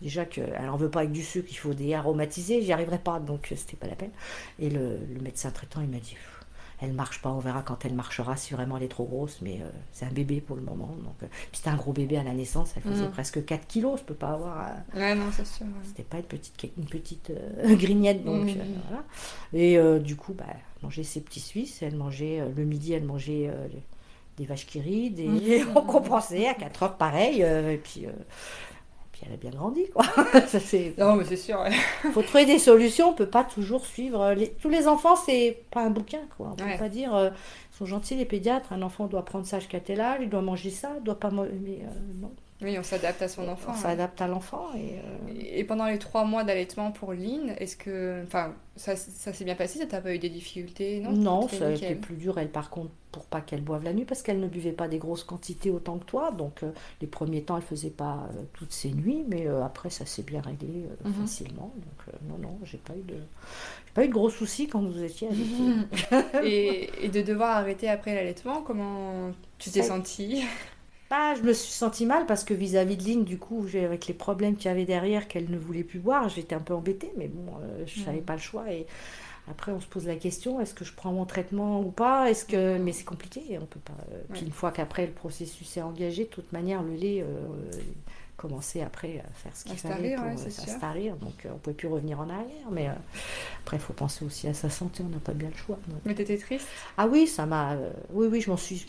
[0.00, 3.20] déjà qu'elle n'en veut pas avec du sucre, il faut des aromatiser, j'y arriverai pas,
[3.20, 4.12] donc c'était pas la peine.
[4.58, 6.16] Et le, le médecin traitant, il m'a dit,
[6.82, 9.60] elle marche pas, on verra quand elle marchera, si vraiment elle est trop grosse, mais
[9.62, 10.94] euh, c'est un bébé pour le moment.
[11.04, 13.10] Donc, euh, puis c'était un gros bébé à la naissance, elle faisait Mhm.
[13.12, 14.66] presque 4 kilos, je peux pas avoir...
[14.94, 15.64] euh, ouais, non, c'est sûr.
[15.64, 15.72] ouais.
[15.84, 19.04] c'était pas une petite, une petite euh, grignette, donc euh, voilà.
[19.54, 21.82] Et du coup, bah, elle mangeait ses petits Suisses.
[21.82, 23.50] Elle mangeait, le midi, elle mangeait
[24.36, 25.20] des vaches qui rident.
[25.20, 25.68] Et Mhm.
[25.76, 27.42] on compensait à 4 heures pareil.
[27.42, 28.06] et puis,
[29.22, 30.04] puis elle a bien grandi, quoi.
[30.48, 31.60] Ça, c'est- Non, mais c'est sûr.
[31.60, 31.70] ouais.
[32.12, 33.10] faut trouver des solutions.
[33.10, 34.32] On peut pas toujours suivre.
[34.32, 36.48] les- Tous les enfants, c'est pas un bouquin, quoi.
[36.52, 36.76] On peut Ouais.
[36.78, 37.14] pas dire.
[37.14, 37.30] euh,
[37.72, 38.72] ils sont gentils, les pédiatres.
[38.72, 41.30] Un enfant doit prendre ça jusqu'à tel âge, il doit manger ça, il doit pas.
[41.30, 41.88] Mais euh,
[42.20, 42.32] non.
[42.62, 43.72] Oui, on s'adapte à son enfant.
[43.72, 44.66] on s'adapte à l'enfant.
[44.74, 48.22] Et, euh, Et pendant les trois mois d'allaitement pour Lynn, est-ce que.
[48.26, 49.78] Enfin, ça, ça s'est bien passé?
[49.78, 52.70] Ça t'a pas eu des difficultés Non, Non, ça a été plus dur, elle, par
[52.70, 55.70] contre, pour pas qu'elle boive la nuit, parce qu'elle ne buvait pas des grosses quantités
[55.70, 56.30] autant que toi.
[56.30, 56.70] Donc, euh,
[57.00, 60.40] les premiers temps, elle faisait pas euh, toutes ses nuits, mais après, ça s'est bien
[60.40, 61.12] réglé Mhm.
[61.12, 61.72] facilement.
[61.76, 63.16] Donc, non, non, j'ai pas eu de,
[63.94, 65.46] pas eu de gros soucis quand vous étiez avec
[66.44, 70.42] et, et de devoir arrêter après l'allaitement, comment tu t'es sentie?
[71.12, 74.14] Bah, je me suis sentie mal parce que vis-à-vis de Lynn, du coup, avec les
[74.14, 77.28] problèmes qu'il y avait derrière, qu'elle ne voulait plus boire, j'étais un peu embêtée, mais
[77.28, 78.72] bon, euh, je n'avais pas le choix.
[78.72, 78.86] Et
[79.46, 82.30] après, on se pose la question est-ce que je prends mon traitement ou pas?
[82.30, 83.92] Est-ce que mais c'est compliqué, on peut pas.
[84.10, 84.46] euh, Puis Ouais.
[84.46, 87.26] une fois qu'après le processus est engagé, de toute manière, le lait euh,
[88.38, 90.72] commençait après à faire ce qu'il fallait pour ouais, euh, c'est à sûr.
[90.76, 91.16] se tarir.
[91.16, 92.70] Donc, euh, on pouvait plus revenir en arrière.
[92.70, 92.88] Mais
[93.62, 95.02] après, il faut penser aussi à sa santé.
[95.06, 95.78] On n'a pas bien le choix.
[95.88, 96.00] donc.
[96.06, 96.66] Mais t'étais triste?
[96.96, 97.76] Ah oui, ça m'a.
[98.14, 98.86] oui, oui, je m'en suis.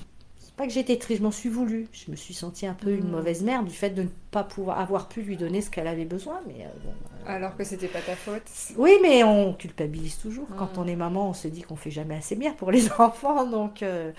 [0.56, 1.88] Pas que j'étais triste, je m'en suis voulu.
[1.92, 3.12] Je me suis sentie un peu une Mm.
[3.12, 6.06] mauvaise mère du fait de ne pas pouvoir avoir pu lui donner ce qu'elle avait
[6.06, 6.42] besoin.
[6.48, 8.44] Mais euh, bon, euh, alors que c'était pas ta faute.
[8.78, 10.48] oui, mais on culpabilise toujours.
[10.58, 10.80] Quand Mm.
[10.82, 13.82] on est maman, on se dit qu'on fait jamais assez bien pour les enfants, donc
[13.82, 14.12] euh,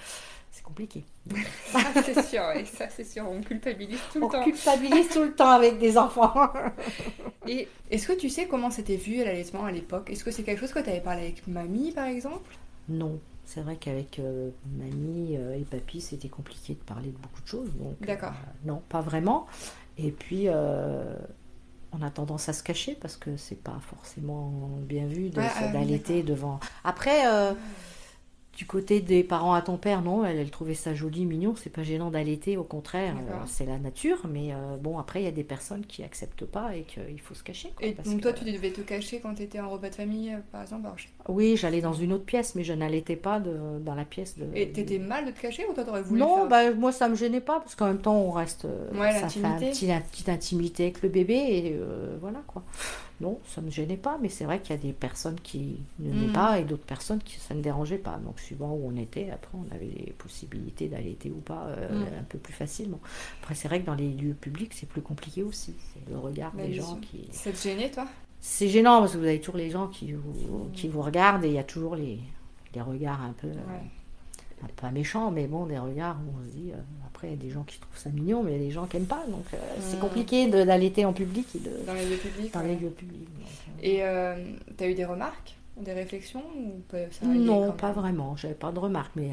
[0.50, 1.04] c'est compliqué.
[1.66, 4.42] Ça, c'est sûr, ouais, ça c'est sûr, on culpabilise tout le On temps.
[4.42, 6.32] culpabilise tout le temps avec des enfants.
[7.46, 10.10] Et est-ce que tu sais comment c'était vu l'allaitement à l'époque?
[10.10, 12.56] Est-ce que c'est quelque chose que tu avais parlé avec mamie par exemple?
[12.88, 17.42] Non, c'est vrai qu'avec euh, mamie euh, et papy, c'était compliqué de parler de beaucoup
[17.42, 17.70] de choses.
[18.02, 18.32] euh, D'accord.
[18.64, 19.46] non, pas vraiment.
[19.98, 25.30] Et puis, on a tendance à se cacher parce que c'est pas forcément bien vu
[25.30, 26.58] de Ouais, ah devant.
[26.82, 27.22] Après,
[28.56, 31.54] du côté des parents à ton père, non, elle, elle trouvait ça joli, mignon.
[31.56, 34.18] C'est pas gênant d'allaiter, au contraire, euh, c'est la nature.
[34.30, 37.34] Mais euh, bon, après, il y a des personnes qui acceptent pas et qu'il faut
[37.34, 37.70] se cacher.
[37.76, 39.94] quoi, Et parce donc toi tu devais te cacher quand tu étais en repas de
[39.94, 43.16] famille euh, par exemple alors, je- Oui, j'allais dans une autre pièce, mais je n'allaitais
[43.16, 44.46] pas de- dans la pièce de.
[44.54, 46.48] Et t'étais mal de te cacher ou toi t'aurais voulu Non, faire...
[46.48, 49.40] bah, moi ça me gênait pas parce qu'en même temps on reste, Ouais, ça fait
[49.40, 49.70] un l'intimité.
[49.72, 52.62] petit, une petite intimité avec le bébé et euh, voilà quoi.
[53.20, 56.26] Non, ça me gênait pas, mais c'est vrai qu'il y a des personnes qui n'aimaient
[56.28, 56.32] Mm.
[56.32, 58.18] pas et d'autres personnes qui ça ne dérangeait pas.
[58.18, 62.20] Donc suivant où on était, après on avait les possibilités d'allaiter ou pas euh, Mm.
[62.20, 63.00] un peu plus facilement.
[63.40, 65.74] Après c'est vrai que dans les lieux publics c'est plus compliqué aussi.
[65.94, 67.00] C'est le regard Bah, des gens sûr.
[67.02, 67.28] qui.
[67.30, 68.06] Ça te gênait toi?
[68.40, 71.48] C'est gênant parce que vous avez toujours les gens qui vous, qui vous regardent et
[71.48, 72.18] il y a toujours les,
[72.74, 73.46] les regards un peu.
[73.46, 73.90] euh, Ouais.
[74.64, 76.72] Un- pas méchants, mais bon, des regards où on se dit.
[76.72, 78.66] euh, après, il y a des gens qui trouvent ça mignon, mais il y a
[78.66, 79.24] des gens qui n'aiment pas.
[79.28, 80.00] Donc, euh, c'est Mm.
[80.00, 82.68] compliqué de- d'allaiter en public et de, Dans les lieux publics dans ouais.
[82.68, 83.28] les lieux publics.
[83.34, 83.70] donc, euh.
[83.82, 84.34] Et euh,
[84.76, 88.36] t'as eu des remarques Des réflexions ou pas, ça allait non, pas vraiment.
[88.36, 89.30] J'avais pas de remarques, mais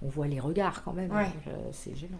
[0.00, 1.10] on voit les regards quand même.
[1.10, 1.26] Ouais.
[1.72, 2.18] c'est gênant.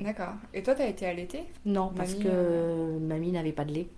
[0.00, 0.34] D'accord.
[0.52, 1.44] Et toi t'as été allaitée?
[1.64, 3.88] Non, parce Mamie, que mamie n'avait pas de lait.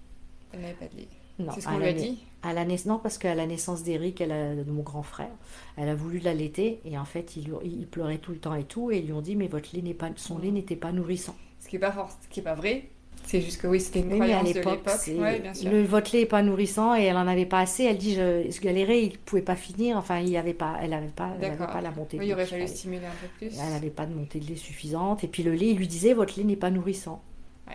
[0.52, 1.08] Elle n'avait pas de lait.
[1.38, 2.18] Non, C'est ce à qu'on lui a dit?
[2.42, 5.30] À la naissance, non, parce qu'à la naissance d'Eric, de mon grand frère,
[5.76, 8.90] elle a voulu l'allaiter et en fait, il, il pleurait tout le temps et tout,
[8.90, 11.36] et ils lui ont dit mais votre lait n'est pas, son lait n'était pas nourrissant.
[11.60, 12.88] Ce qui est pas force, ce qui est pas vrai.
[13.24, 14.80] C'est juste que oui, c'était une Oui, mais à croyance de l'époque,
[15.18, 17.84] Ouais, le votre lait est pas nourrissant et elle en avait pas assez.
[17.84, 19.96] Elle dit je, je galérais, il pouvait pas finir.
[19.96, 22.26] Enfin, il y avait pas, elle avait pas, elle avait pas la montée de Oui,
[22.26, 23.58] il lait aurait fallu stimuler un peu plus.
[23.58, 25.24] Elle n'avait pas de montée de lait suffisante.
[25.24, 27.22] Et puis le lait, il lui disait votre lait n'est pas nourrissant.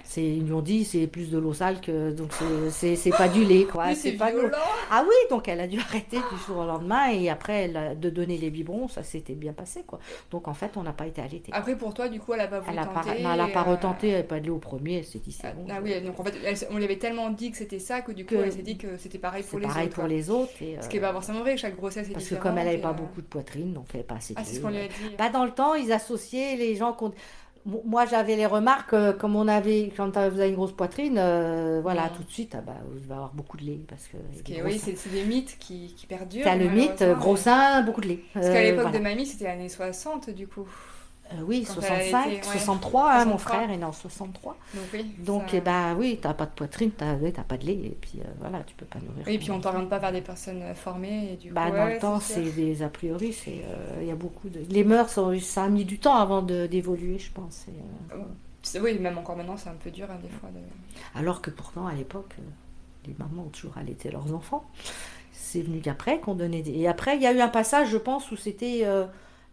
[0.03, 2.31] C'est, ils lui ont dit c'est plus de l'eau sale que donc
[2.69, 3.85] c'est- pas du lait quoi.
[3.87, 4.57] Oui, c'est pas de- violent.
[4.91, 8.09] Ah oui, donc elle a dû arrêter du jour au lendemain et après elle de
[8.09, 9.99] donner les biberons, ça s'était bien passé quoi.
[10.31, 11.51] Donc en fait on n'a pas été allaité.
[11.53, 13.21] Après, pour toi, du coup, elle a pas voulu Elle a pas, tenter.
[13.21, 15.19] non, elle a pas euh, retenté, elle n'a pas de lait au premier, elle s'est
[15.19, 15.65] dit c'est Ah, bon.
[15.69, 18.11] ah oui, donc en fait, elle- on lui avait tellement dit que c'était ça que
[18.11, 19.95] du coup, Que- elle s'est dit que c'était pareil pour les pareil autres.
[19.95, 20.13] pour quoi.
[20.13, 20.51] les autres.
[20.61, 22.65] Et, Ce qui est euh, pas forcément vrai, chaque grossesse est parce que comme elle
[22.65, 24.59] n'avait pas euh, beaucoup de poitrine, donc elle n'avait pas assez de Ah, c'est ce
[24.61, 25.15] qu'on lui euh, a dit.
[25.17, 27.11] Bah, dans le temps, ils associaient les gens qu'on.
[27.65, 31.17] Mo- Moi, j'avais les remarques, euh, comme on avait, quand vous avez une grosse poitrine,
[31.17, 32.11] euh, voilà, Mm.
[32.17, 33.79] tout de suite, ah bah, vous allez avoir beaucoup de lait.
[33.87, 36.43] Parce que, Parce que oui, c'est des mythes qui, qui perdurent.
[36.43, 38.19] T'as le mythe, gros sein, beaucoup de lait.
[38.33, 38.97] Parce qu'à Euh, l'époque voilà.
[38.99, 40.67] de mamie, c'était l'année 60, du coup.
[41.33, 42.41] Euh, oui, quand elle a 65, été, ouais.
[42.43, 43.51] 63, hein, mon 63.
[43.55, 44.57] frère est né en 63.
[44.73, 45.15] Donc oui.
[45.19, 47.73] Donc, ça- eh ben, oui, t'as pas de poitrine, t'as oui, t'as pas de lait,
[47.73, 49.23] et puis euh, voilà, tu peux pas nourrir.
[49.25, 49.63] Oui, ton puis on enfant.
[49.71, 51.33] t'oriente pas vers des personnes euh, formées.
[51.33, 54.11] Et du Bah, coup, dans ouais, le temps, c'est des a priori, euh, il y
[54.11, 54.59] a beaucoup de.
[54.69, 55.09] Les mœurs,
[55.41, 57.65] ça a mis du temps avant de- d'évoluer, je pense.
[57.67, 58.15] et,
[58.61, 60.49] C'est- Oui, même encore maintenant, c'est un peu dur hein, des fois.
[60.49, 62.35] de- Alors que pourtant, à l'époque,
[63.05, 64.63] les mamans ont toujours allaité leurs enfants.
[65.33, 66.71] C'est venu qu'après qu'on donnait des.
[66.71, 68.85] Et après, il y a eu un passage, je pense, où c'était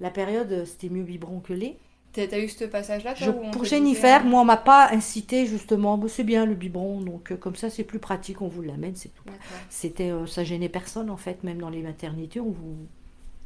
[0.00, 1.76] la période, euh, c'était mieux biberon que lait.
[2.12, 3.14] T'as eu ce passage-là
[3.52, 5.96] pour Jennifer, moi, on m'a pas incité justement.
[5.96, 8.42] Bah, c'est bien le biberon, donc euh, comme ça, c'est plus pratique.
[8.42, 9.22] On vous l'amène, c'est tout.
[9.68, 12.76] C'était, euh, ça gênait personne en fait, même dans les maternités, on vous,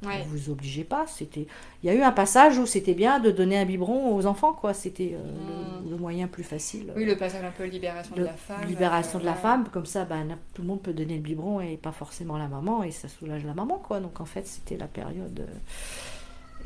[0.05, 0.21] Ouais.
[0.23, 1.07] on vous obligeait pas.
[1.07, 1.47] C'était,
[1.83, 4.53] il y a eu un passage où c'était bien de donner un biberon aux enfants,
[4.55, 4.73] quoi.
[4.73, 5.85] C'était euh, Mm.
[5.85, 6.91] le, le moyen plus facile.
[6.97, 8.67] Oui, le passage un peu libération de la femme.
[8.67, 11.77] libération de la femme, comme ça, ben, tout le monde peut donner le biberon et
[11.77, 14.01] pas forcément la maman, et ça soulage la maman, quoi.
[14.01, 15.47] Donc en fait, c'était la période.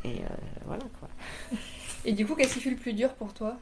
[0.05, 0.29] Et euh,
[0.67, 1.09] voilà, quoi.
[2.05, 3.57] Et du coup, qu'est-ce qui fut le plus dur pour toi?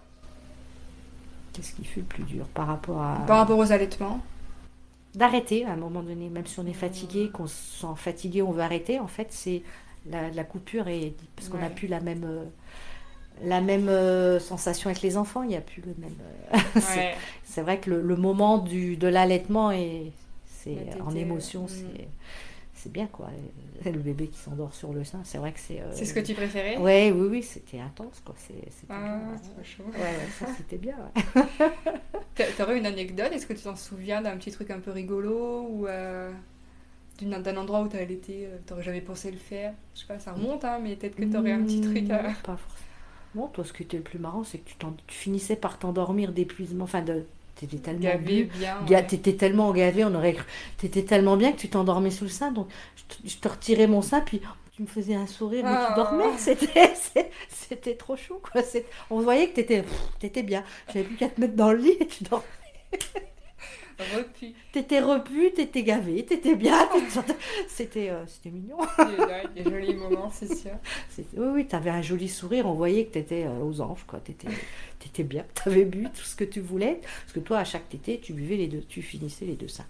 [1.53, 2.47] Qu'est-ce qui fut le plus dur?
[2.49, 3.25] Par rapport à.
[3.27, 4.21] Par rapport aux allaitements?
[5.15, 8.53] D'arrêter à un moment donné, même si on est fatigué, qu'on se sent fatigué, on
[8.53, 9.01] veut arrêter.
[9.01, 9.63] En fait, c'est
[10.11, 11.75] la, la coupure et parce qu'on n'a Ouais.
[11.75, 12.25] plus la même.
[12.25, 12.45] euh,
[13.43, 16.15] la même euh, sensation avec les enfants, il n'y a plus le même.
[16.55, 17.15] euh, c'est- Ouais.
[17.45, 20.13] C'est vrai que le, le moment du, de l'allaitement est
[20.47, 21.69] c'est en émotion, mm.
[21.69, 22.09] c'est
[22.87, 23.29] c'est bien quoi.
[23.85, 25.81] Et Le bébé qui s'endort sur le sein, c'est vrai que c'est.
[25.81, 26.77] euh, C'est ce que tu préférais?
[26.79, 28.35] Ouais, oui, oui, c'était intense quoi.
[28.39, 29.85] C'est- C'était Ah, bien, trop chaud.
[29.95, 30.97] Ouais, ouais, ça c'était bien.
[30.97, 31.23] ouais.
[32.35, 33.33] T'a- T'aurais une anecdote?
[33.33, 36.33] Est-ce que tu t'en souviens d'un petit truc un peu rigolo ou euh,
[37.23, 39.75] d'un endroit où t'as euh, t'aurais jamais pensé le faire?
[39.95, 42.33] Je sais pas, ça remonte, hein, mais peut-être que t'aurais un petit truc à.
[42.43, 42.87] Pas forcément.
[43.35, 46.33] Bon, toi, ce qui était le plus marrant, c'est que tu, tu finissais par t'endormir
[46.33, 46.85] d'épuisement.
[46.85, 47.25] Enfin, de,
[47.57, 48.77] t'étais tellement Gavé bu, bien.
[48.87, 49.07] ga- ouais.
[49.07, 50.45] T'étais tellement gavé, on aurait cru.
[50.79, 52.53] T'étais tellement bien que tu t'endormais sous le sein.
[52.53, 54.41] Donc, je te, je te retirais mon sein, puis
[54.75, 55.89] tu me faisais un sourire, mais Ah.
[55.89, 56.25] tu dormais.
[56.39, 56.93] C'était,
[57.49, 58.63] c'était trop chou, quoi.
[58.63, 60.63] C'est- On voyait que t'étais, pff, t'étais bien.
[60.89, 62.45] J'avais plus qu'à te mettre dans le lit et tu dormais.
[63.99, 64.53] Repu.
[64.73, 66.89] T'étais repu, t'étais gavé, t'étais bien.
[67.69, 68.77] C'était, euh, c'était mignon.
[69.55, 70.73] Des jolis moments, c'est sûr.
[71.37, 74.21] Oui, oui, t'avais un joli sourire, on voyait que t'étais euh, aux anges, quoi.
[74.21, 74.49] T'étais,
[75.25, 77.01] bien, t'avais bu tout ce que tu voulais.
[77.23, 79.87] Parce que toi, à chaque tété, tu buvais les deux, tu finissais les deux seins.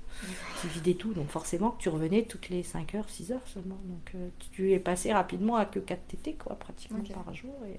[0.61, 3.79] Tu vidais tout, donc forcément que tu revenais toutes les 5 heures, 6 heures seulement.
[3.87, 7.55] Donc euh, tu es passé rapidement à que 4 tétés, quoi, pratiquement par jour.
[7.67, 7.77] Et,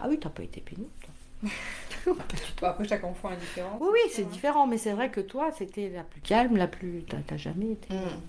[0.00, 0.90] Ah oui, t'as pas été pénible.
[1.00, 1.13] toi.
[2.62, 3.78] Après, chaque enfant est différent.
[3.80, 7.04] Oui, c'est différent, mais c'est vrai que toi, c'était la plus calme, la plus.
[7.26, 7.94] T'as, jamais été.
[7.94, 8.20] Mm.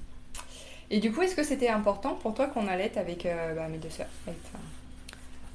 [0.91, 3.77] Et du coup, est-ce que c'était important pour toi qu'on allaite avec euh, bah, mes
[3.77, 4.37] deux sœurs avec,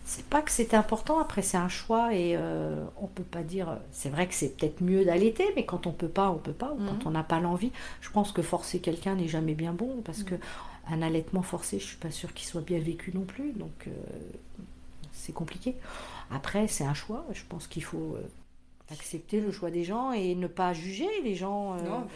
[0.05, 3.79] C'est pas que c'était important, après c'est un choix et euh, on peut pas dire.
[3.93, 6.73] C'est vrai que c'est peut-être mieux d'allaiter, mais quand on peut pas, on peut pas.
[6.73, 7.71] Ou quand on n'a pas l'envie,
[8.01, 10.35] je pense que forcer quelqu'un n'est jamais bien bon parce que
[10.91, 13.91] un allaitement forcé, je suis pas sûre qu'il soit bien vécu non plus, donc euh,
[15.13, 15.77] c'est compliqué.
[16.31, 17.25] Après, c'est un choix.
[17.33, 18.23] Je pense qu'il faut euh,
[18.93, 21.75] accepter le choix des gens et ne pas juger les gens.
[21.75, 22.07] euh, Non, hein.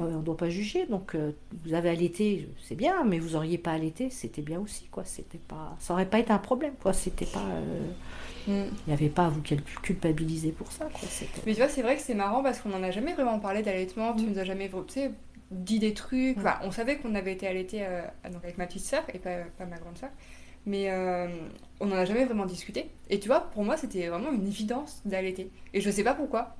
[0.00, 0.86] euh, on ne doit pas juger.
[0.86, 1.32] Donc, euh,
[1.64, 5.04] vous avez allaité, c'est bien, mais vous auriez pas allaité, c'était bien aussi, quoi.
[5.04, 6.92] C'était pas, ça aurait pas été un problème, quoi.
[6.92, 7.90] C'était pas, euh,
[8.46, 8.64] Mm.
[8.68, 9.40] il n'y avait pas à vous
[9.82, 11.08] culpabiliser pour ça, quoi.
[11.46, 13.62] Mais tu vois, c'est vrai que c'est marrant parce qu'on n'en a jamais vraiment parlé
[13.62, 14.12] d'allaitement.
[14.14, 14.30] Tu Mm.
[14.32, 15.00] nous as jamais tu
[15.50, 16.36] dit des trucs.
[16.36, 16.40] Mm.
[16.40, 17.86] Enfin, on savait qu'on avait été allaité
[18.30, 20.10] donc avec ma petite sœur et pas, pas ma grande sœur.
[20.66, 21.28] Mais euh,
[21.80, 22.90] on n'en a jamais vraiment discuté.
[23.10, 25.50] Et tu vois, pour moi, c'était vraiment une évidence d'allaiter.
[25.72, 26.56] Et je sais pas pourquoi.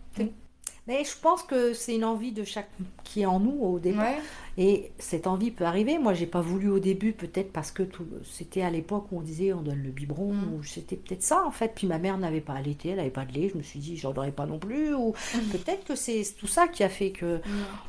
[0.86, 2.68] Mais je pense que c'est une envie de chaque
[3.04, 4.04] qui est en nous au départ.
[4.04, 4.18] Ouais.
[4.56, 5.98] Et cette envie peut arriver.
[5.98, 9.20] Moi, j'ai pas voulu au début, peut-être parce que tout, c'était à l'époque où on
[9.20, 10.54] disait on donne le biberon, Mm.
[10.54, 11.72] ou c'était peut-être ça en fait.
[11.74, 13.48] Puis ma mère n'avait pas allaité, elle n'avait pas de lait.
[13.52, 14.94] Je me suis dit, j'en aurais pas non plus.
[14.94, 15.38] Ou Mm.
[15.52, 17.40] peut-être que c'est tout ça qui a fait que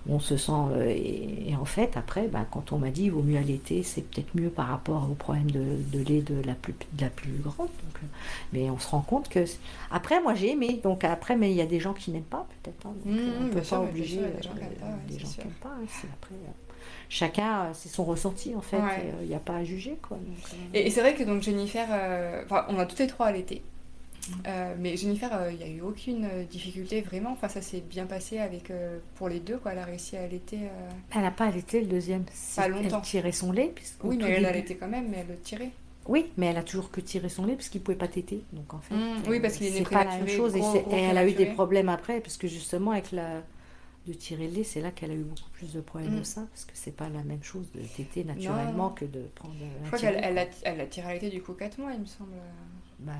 [0.10, 0.52] on se sent.
[0.72, 3.84] euh, et, et en fait, après, bah, quand on m'a dit il vaut mieux allaiter,
[3.84, 7.10] c'est peut-être mieux par rapport au problème de, de lait de la plus, de la
[7.10, 7.68] plus grande.
[7.68, 8.08] Donc, euh,
[8.54, 9.46] mais on se rend compte que.
[9.92, 10.80] Après, moi j'ai aimé.
[10.84, 12.86] Donc après, mais il y a des gens qui n'aiment pas peut-être.
[12.88, 12.94] hein.
[13.08, 14.86] euh, on peut pas obliger sûr, il y a des gens euh, qui aiment pas,
[14.88, 15.70] ouais, des c'est qui n'aiment pas.
[15.70, 15.86] hein.
[15.88, 16.36] C'est après.
[16.36, 16.52] euh,
[17.10, 18.78] chacun, euh, c'est son ressenti en fait.
[18.78, 18.84] Ouais.
[18.84, 20.18] et, euh, Il n'y a pas à juger quoi.
[20.18, 23.08] donc, euh, Et, et c'est vrai que donc Jennifer, euh, enfin, on a toutes les
[23.08, 23.62] trois allaité.
[24.48, 27.32] Euh, mais Jennifer, euh, il n'y a eu aucune euh, difficulté vraiment.
[27.34, 29.58] Enfin, ça s'est bien passé avec euh, pour les deux.
[29.58, 29.74] Quoi.
[29.74, 30.58] Elle a réussi à allaiter.
[30.64, 32.24] euh, Elle n'a pas allaité le deuxième.
[32.56, 33.02] Pas Elle longtemps.
[33.02, 33.72] tirait son lait.
[34.04, 35.70] Oui, mais elle début- allaitait quand même, mais elle le tirait.
[36.08, 38.42] Oui, mais elle a toujours que tiré son lait parce qu'il pouvait pas téter.
[38.54, 40.56] Donc en fait, Mm, oui, parce qu'il est né c'est pas la même chose.
[40.56, 43.42] Et, gros- et elle a eu des problèmes après parce que justement avec la
[44.08, 46.20] de tirer le lait, c'est là qu'elle a eu beaucoup plus de problèmes Mm.
[46.20, 48.94] au sein parce que c'est pas la même chose de téter naturellement Non.
[48.94, 49.56] que de prendre.
[49.84, 52.06] Je crois qu'elle elle a, elle a tiré allaité du coup 4 mois, il me
[52.06, 52.34] semble.
[53.00, 53.14] Bah,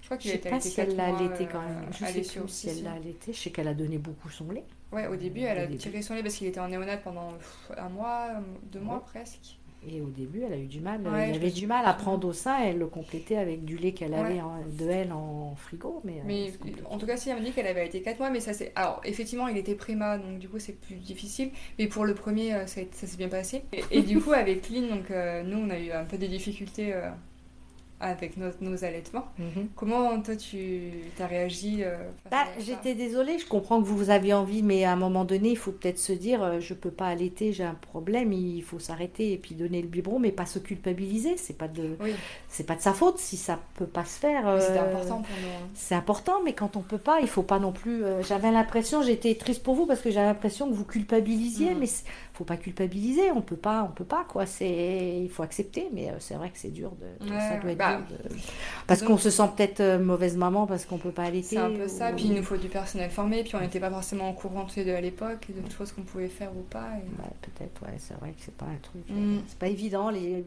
[0.00, 1.78] Je crois qu'il sais pas si elle 4 l'a allaité quand même.
[1.84, 3.32] euh, Je sais plus si elle l'a allaité.
[3.32, 4.64] Je sais qu'elle a donné beaucoup son lait.
[4.92, 7.30] Ouais, au début, elle a tiré son lait parce qu'il était en néonate pendant
[7.76, 8.28] un mois,
[8.72, 9.58] deux mois presque.
[9.88, 11.00] Et au début, elle a eu du mal.
[11.06, 12.56] Ouais, elle avait du mal à prendre au sein.
[12.64, 14.18] Elle le complétait avec du lait qu'elle Ouais.
[14.18, 16.00] avait en- de elle en frigo.
[16.04, 16.50] Mais, euh, Mais
[16.90, 18.72] en tout cas, si elle m'a dit qu'elle avait été 4 mois, mais ça c'est.
[18.74, 21.50] Alors, effectivement, il était préma, donc du coup, c'est plus difficile.
[21.78, 23.62] Mais pour le premier, euh, ça, s'est bien passé.
[23.72, 26.28] Et, et du coup, avec Lynn, donc, euh, nous, on a eu un peu des
[26.28, 27.08] difficultés euh,
[28.00, 29.26] avec nos, nos allaitements.
[29.38, 29.68] Mhm.
[29.74, 31.96] Comment toi, tu as réagi euh,
[32.30, 35.56] Bah, j'étais désolée, je comprends que vous aviez envie, mais à un moment donné, il
[35.56, 39.32] faut peut-être se dire, euh, je peux pas allaiter, j'ai un problème, il faut s'arrêter
[39.32, 41.36] et puis donner le biberon, mais pas se culpabiliser.
[41.38, 42.12] C'est pas de, Oui,
[42.48, 44.44] c'est pas de sa faute si ça peut pas se faire.
[44.44, 45.48] mais c'était euh, important pour nous.
[45.48, 45.68] hein.
[45.74, 48.04] C'est important, mais quand on peut pas, il faut pas non plus.
[48.04, 51.78] euh, j'avais l'impression, j'étais triste pour vous parce que j'avais l'impression que vous culpabilisiez, Mhm.
[51.80, 52.04] mais c'est-
[52.34, 53.30] faut pas culpabiliser.
[53.32, 54.44] On peut pas, on peut pas quoi.
[54.44, 57.30] C'est, il faut accepter, mais c'est vrai que c'est dur de.
[57.30, 58.36] Ouais, ça doit être bah, de-
[58.86, 61.56] Parce qu'on se sent peut-être euh, mauvaise maman parce qu'on peut pas allaiter.
[61.56, 63.80] C'est un peu ça, ou- puis il nous faut du personnel formé, puis on n'était
[63.80, 66.88] pas forcément au courant de à l'époque, de choses qu'on pouvait faire ou pas.
[66.98, 67.06] et-
[67.42, 69.02] peut-être, ouais, c'est vrai que c'est pas un truc.
[69.10, 69.40] euh, Mm.
[69.48, 70.10] C'est pas évident.
[70.10, 70.44] Les...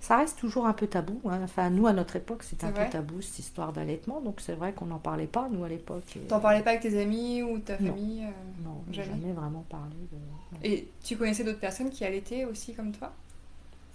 [0.00, 1.20] Ça reste toujours un peu tabou.
[1.28, 1.40] hein.
[1.44, 4.20] Enfin, nous, à notre époque, c'était C'est un vrai peu tabou, cette histoire d'allaitement.
[4.20, 6.04] Donc, c'est vrai qu'on n'en parlait pas, nous, à l'époque.
[6.16, 7.88] et- T'en parlais pas avec tes amis ou ta Non.
[7.92, 9.08] famille euh, Non, Jamais?
[9.08, 10.16] jamais vraiment parlé de.
[10.16, 10.58] non.
[10.62, 13.12] Et tu connaissais d'autres personnes qui allaitaient aussi comme toi?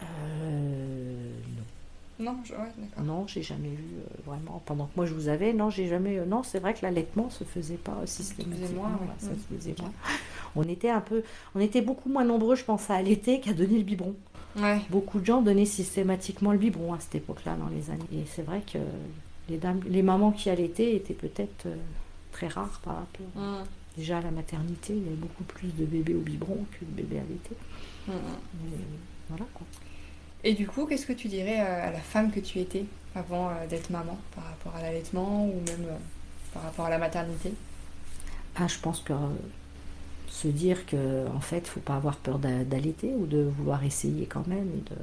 [0.02, 0.06] Euh,
[1.58, 1.64] non.
[2.22, 2.54] Non, je...
[2.54, 3.04] ouais, d'accord.
[3.04, 4.62] Non, j'ai jamais vu euh, vraiment.
[4.66, 6.20] Pendant que moi je vous avais, non, j'ai jamais.
[6.20, 8.84] euh, non, c'est vrai que l'allaitement se faisait pas systématiquement.
[8.84, 9.08] moins, ouais.
[9.08, 9.36] ouais, ça Mm.
[9.36, 9.80] se faisait Ok.
[9.80, 9.92] moins.
[10.56, 11.24] On était un peu,
[11.56, 14.16] on était beaucoup moins nombreux, je pense, à allaiter qu'à donner le biberon.
[14.58, 14.80] Ouais.
[14.90, 18.04] Beaucoup de gens donnaient systématiquement le biberon à cette époque-là, dans les années.
[18.14, 18.78] Et c'est vrai que
[19.50, 21.76] les dames, les mamans qui allaitaient étaient peut-être euh,
[22.34, 23.26] très rares par rapport.
[23.36, 23.64] Mm.
[23.98, 26.92] Déjà à la maternité, il y avait beaucoup plus de bébés au biberon que de
[26.92, 27.56] bébés allaités.
[28.08, 28.18] Mm, mm.
[29.30, 29.66] Voilà quoi.
[30.44, 33.50] Et du coup, qu'est-ce que tu dirais euh, à la femme que tu étais avant
[33.50, 35.98] euh, d'être maman par rapport à l'allaitement ou même euh,
[36.54, 37.54] par rapport à la maternité?
[38.56, 39.14] Ah, je pense que
[40.28, 44.26] se dire que en fait, faut pas avoir peur d'a- d'allaiter ou de vouloir essayer
[44.26, 44.70] quand même.
[44.90, 44.96] de...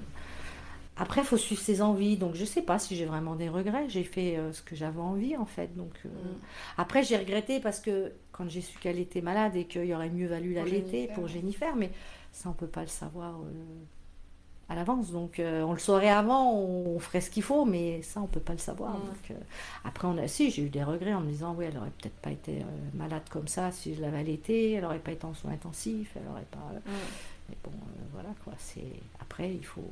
[0.97, 2.17] Après, il faut suivre ses envies.
[2.17, 3.89] Donc, je sais pas si j'ai vraiment des regrets.
[3.89, 5.77] J'ai fait euh, ce que j'avais envie en fait.
[5.77, 6.37] Donc, euh, Mm.
[6.79, 10.27] après, j'ai regretté parce que quand j'ai su qu'elle était malade et qu'il aurait mieux
[10.29, 11.29] valu l'allaiter pour.
[11.29, 11.91] Jennifer, mais
[12.33, 13.45] ça, on peut pas le savoir euh,
[14.69, 15.11] à l'avance.
[15.13, 18.41] Donc, euh, on le saurait avant, on, ferait ce qu'il faut, mais ça, on peut
[18.41, 18.93] pas le savoir.
[19.07, 19.35] Donc, euh,
[19.85, 22.17] après, on a, si, j'ai eu des regrets en me disant, oui, elle aurait peut-être
[22.17, 25.33] pas été euh, malade comme ça si je l'avais allaitée, elle aurait pas été en
[25.35, 26.73] soins intensifs, elle aurait pas.
[27.49, 27.71] Mais bon,
[28.13, 28.53] voilà quoi.
[28.59, 28.83] C'est
[29.21, 29.91] après, il faut,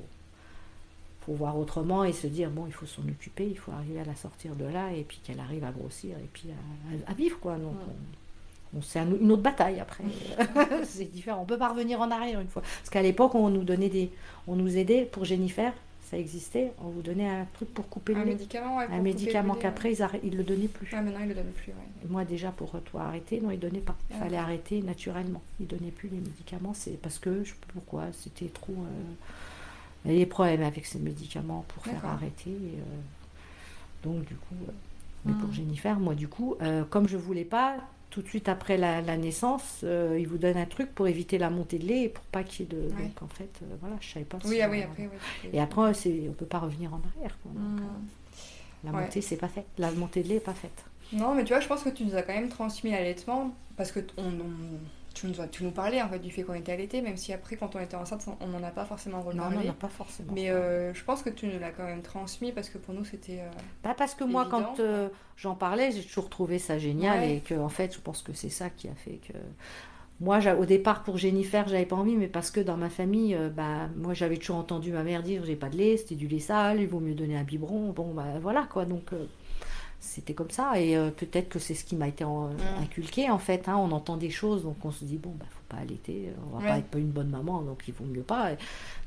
[1.24, 4.04] faut voir autrement et se dire bon, il faut s'en occuper, il faut arriver à
[4.04, 7.14] la sortir de là et puis qu'elle arrive à grossir et puis à, à- à
[7.14, 7.56] vivre quoi.
[7.56, 8.25] Donc, on- on-
[8.82, 10.04] c'est un- une autre bataille après.
[10.84, 11.42] c'est différent.
[11.42, 12.62] On peut pas revenir en arrière une fois.
[12.62, 14.10] Parce qu'à l'époque, on nous donnait des,
[14.46, 15.72] on nous aidait pour Jennifer,
[16.10, 16.72] ça existait.
[16.84, 20.06] On vous donnait un truc pour couper Un le médicament, ouais, Un médicament qu'après ils,
[20.22, 20.88] ils le donnaient plus.
[20.92, 22.08] Ouais, maintenant, ils le donnent plus, ouais.
[22.08, 23.96] Moi déjà pour toi arrêter, non, il donnait pas.
[24.10, 24.24] Il Ah.
[24.24, 25.42] fallait arrêter naturellement.
[25.58, 26.74] Il donnait plus les médicaments.
[26.74, 28.72] C'est parce que je sais pas pourquoi, c'était trop.
[28.72, 29.12] Euh...
[30.04, 32.50] Il y avait des problèmes avec ces médicaments pour faire arrêter.
[32.50, 34.72] et, euh, Donc du coup, euh,
[35.24, 35.54] mais pour Mhm.
[35.54, 37.74] Jennifer, moi du coup, euh, comme je voulais pas,
[38.16, 41.36] tout de suite après la, la naissance, euh, il vous donne un truc pour éviter
[41.36, 42.80] la montée de lait et pour pas qu'il y ait de.
[42.94, 43.02] Ouais.
[43.02, 44.38] Donc en fait, euh, voilà, je savais pas.
[44.46, 45.82] Oui, si, ah oui, après, peux- Et après,
[46.26, 47.36] on peut pas revenir en arrière.
[47.42, 47.52] quoi.
[47.52, 47.82] Donc, Mm.
[47.84, 47.86] euh,
[48.84, 49.02] la Ouais.
[49.02, 49.66] montée, c'est pas fait.
[49.76, 50.82] La montée de lait est pas faite.
[51.12, 53.92] Non, mais tu vois, je pense que tu nous as quand même transmis l'allaitement parce
[53.92, 54.22] que on-
[55.16, 57.32] tu, nous, as- tu nous parlais en fait du fait qu'on était allaité, même si
[57.32, 59.56] après, quand on était enceinte, on n'en a pas forcément Non, reparlé.
[59.56, 60.32] non, non, pas forcément.
[60.34, 63.04] mais euh, je pense que tu nous l'as quand même transmis parce que pour nous,
[63.04, 63.40] c'était.
[63.40, 63.50] euh,
[63.82, 67.36] Pas parce que moi, quand euh, j'en parlais, j'ai toujours trouvé ça génial Ouais.
[67.36, 69.32] et que, en fait, je pense que c'est ça qui a fait que.
[70.20, 73.88] moi, au départ, pour Jennifer, j'avais pas envie, mais parce que dans ma famille, bah,
[73.96, 76.80] moi, j'avais toujours entendu ma mère dire j'ai pas de lait, c'était du lait sale,
[76.80, 77.90] il vaut mieux donner un biberon.
[77.92, 78.84] Bon, bah voilà quoi.
[78.86, 79.10] Donc,
[80.06, 80.80] c'était comme ça.
[80.80, 82.24] Et euh, peut-être que c'est ce qui m'a été
[82.80, 83.68] inculqué en fait.
[83.68, 83.76] Hein.
[83.76, 86.68] on entend des choses, donc on se dit bon, bah, faut pas allaiter, on va
[86.68, 88.52] pas être pas une bonne maman, donc il vaut mieux pas.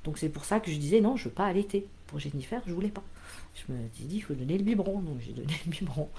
[0.03, 1.85] Donc, c'est pour ça que je disais non, je veux pas allaiter.
[2.07, 3.03] Pour Jennifer, je voulais pas.
[3.53, 6.09] Je me suis dit, il faut donner le biberon, donc j'ai donné le biberon.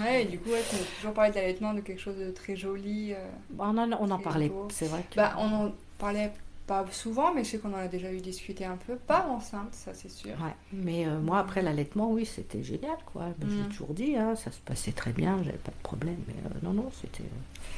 [0.00, 2.54] Ouais, et du coup, ouais, tu as toujours parlé d'allaitement, de quelque chose de très
[2.54, 3.12] joli.
[3.12, 5.04] Euh, bah, on, en, on en parlait, c'est vrai.
[5.10, 5.16] Que...
[5.16, 6.32] Bah, on en parlait
[6.66, 8.96] pas souvent, mais je sais qu'on en a déjà eu discuté un peu.
[8.96, 10.30] Pas enceinte, ça c'est sûr.
[10.32, 13.26] Ouais, mais euh, moi, après l'allaitement, oui, c'était génial, quoi.
[13.40, 13.68] J'ai mm.
[13.68, 16.18] toujours dit, hein, ça se passait très bien, j'avais pas de problème.
[16.28, 17.24] Mais euh, non, non, c'était.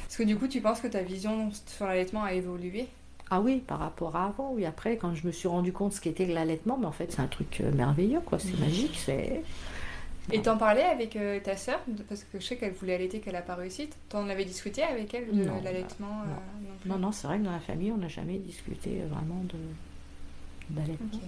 [0.07, 2.87] Est-ce que du coup, tu penses que ta vision sur l'allaitement a évolué?
[3.31, 4.65] Ah oui, par rapport à avant, oui.
[4.65, 7.27] Après, quand je me suis rendu compte ce qu'était l'allaitement, mais en fait, c'est un
[7.27, 8.37] truc merveilleux, quoi.
[8.39, 8.59] C'est mm.
[8.59, 9.43] magique, c'est.
[10.31, 13.33] Et t'en parlais avec euh, ta sœur Parce que je sais qu'elle voulait allaiter, qu'elle
[13.33, 13.89] n'a pas réussi.
[14.09, 16.97] T'en avais discuté avec elle de l'allaitement euh, non.
[16.97, 17.11] non.
[17.11, 19.43] c'est vrai que dans la famille, on n'a jamais discuté euh, vraiment
[20.69, 21.19] d'allaitement.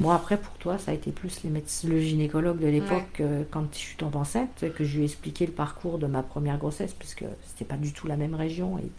[0.00, 3.78] Bon, après, pour toi, ça a été plus les le gynécologue de l'époque, quand je
[3.78, 7.24] suis tombée enceinte, que je lui ai expliqué le parcours de ma première grossesse, puisque
[7.46, 8.78] c'était pas du tout la même région.
[8.78, 8.90] Et il,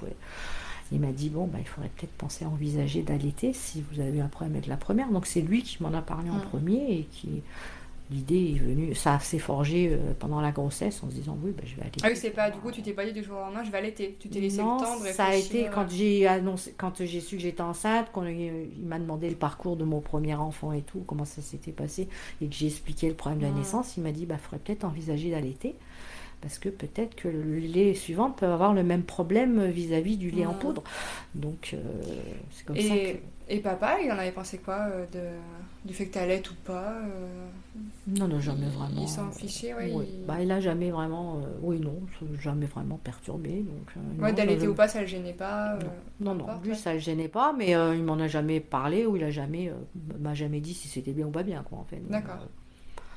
[0.92, 4.20] il m'a dit bon, bah, il faudrait peut-être penser à envisager d'allaiter si vous avez
[4.20, 5.10] eu un problème avec la première.
[5.10, 7.42] Donc, c'est lui qui m'en a parlé en premier et qui
[8.13, 11.65] l'idée est venue, ça s'est forgé euh, pendant la grossesse en se disant oui, ben,
[11.65, 12.02] je vais allaiter.
[12.04, 13.71] Ah oui, c'est pas, du coup, tu t'es pas dit du jour au lendemain, je
[13.71, 14.15] vais allaiter.
[14.19, 17.38] Tu t'es laissé le temps de ça a été quand j'ai annoncé, quand j'ai su
[17.38, 21.04] que j'étais enceinte, qu'on il m'a demandé le parcours de mon premier enfant et tout,
[21.06, 22.08] comment ça s'était passé,
[22.41, 24.84] et que j'ai expliqué le problème de la naissance, il m'a dit, bah, faudrait peut-être
[24.84, 25.76] envisager d'allaiter
[26.43, 30.45] parce que peut-être que le lait suivant peut avoir le même problème vis-à-vis du lait
[30.45, 30.84] en poudre.
[31.36, 31.78] Donc, euh,
[32.52, 33.17] c'est comme ça que...
[33.49, 36.53] Et papa, il en avait pensé quoi euh, de, du fait que tu allais ou
[36.65, 37.45] pas euh,
[38.08, 39.01] Non, non, jamais vraiment.
[39.01, 39.91] Il s'en fichait, oui.
[39.91, 40.25] Il...
[40.25, 41.41] Bah, il a jamais vraiment.
[41.62, 41.99] oui, non,
[42.39, 43.63] jamais vraiment perturbé.
[43.63, 45.77] Donc, ouais, d'allaiter ou pas, ça le gênait pas
[46.19, 49.23] Non, non, lui, ça le gênait pas, mais il m'en a jamais parlé ou il
[49.23, 49.71] a jamais,
[50.19, 52.01] m'a jamais dit si c'était bien ou pas bien, quoi, en fait.
[52.10, 52.47] D'accord.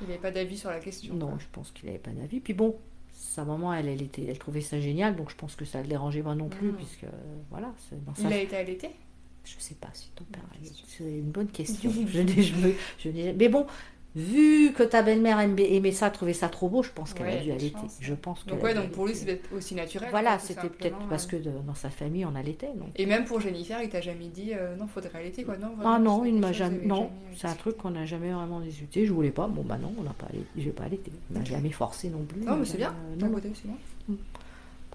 [0.01, 1.15] il n'avait pas d'avis sur la question.
[1.15, 2.41] Non, je pense qu'il n'avait pas d'avis.
[2.41, 2.77] Puis bon,
[3.13, 5.85] sa maman, elle, elle, était, elle trouvait ça génial, donc je pense que ça ne
[5.85, 6.77] le dérangeait pas non plus, mmh.
[6.77, 7.07] puisque
[7.51, 7.73] voilà.
[7.93, 8.91] Dans Il a été allaité?
[9.47, 11.91] Je sais pas si ton père a C'est une bonne question.
[12.09, 13.67] je, je, je, mais bon,
[14.17, 17.53] vu que ta belle-mère aimait ça, trouvait ça trop beau, je pense qu'elle a dû
[17.53, 17.87] allaiter.
[18.01, 20.09] Je pense donc ouais, donc pour lui c'était aussi naturel.
[20.11, 22.73] Voilà, c'était peut-être parce que dans sa famille on allaitait.
[22.75, 22.89] Donc.
[22.97, 25.99] Et même pour Jennifer, il t'a jamais dit euh, non, faudrait allaiter quoi non Ah
[25.99, 26.85] non, il m'a jamais.
[26.85, 29.07] Non, c'est un truc qu'on n'a jamais vraiment discuté.
[29.07, 29.47] Je voulais pas.
[29.47, 30.49] Bon bah non, on n'a pas allaité.
[30.57, 31.13] Je vais pas allaiter.
[31.31, 32.41] Il m'a jamais forcé non plus.
[32.41, 32.95] Non, mais c'est bien.
[33.13, 33.77] Euh, non, c'est bien.
[34.09, 34.15] Mm.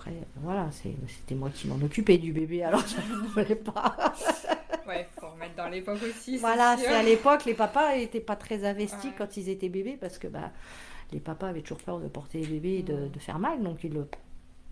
[0.02, 3.96] Après, voilà, c'était moi qui m'en occupais du bébé, alors je ne voulais pas.
[4.88, 6.38] ouais, faut remettre dans l'époque aussi.
[6.38, 10.18] Voilà, c'est à l'époque, les papas n'étaient pas très investis quand ils étaient bébés parce
[10.18, 10.50] que bah,
[11.12, 13.84] les papas avaient toujours peur de porter les bébés et de, de faire mal, donc
[13.84, 13.94] ils,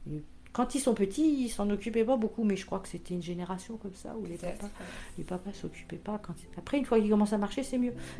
[0.08, 3.14] ils quand ils sont petits, ils s'en occupaient pas beaucoup, mais je crois que c'était
[3.14, 4.70] une génération comme ça où les papas,
[5.18, 6.20] les papas s'occupaient pas.
[6.24, 7.94] Quand Après, une fois qu'ils commencent à marcher, c'est mieux.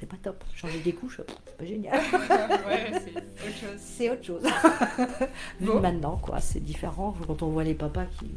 [0.00, 0.44] c'est pas top.
[0.54, 2.00] Changer des couches, c'est pas génial.
[3.78, 4.42] c'est autre chose.
[5.60, 8.30] Maintenant, quoi, c'est différent quand on voit les papas qui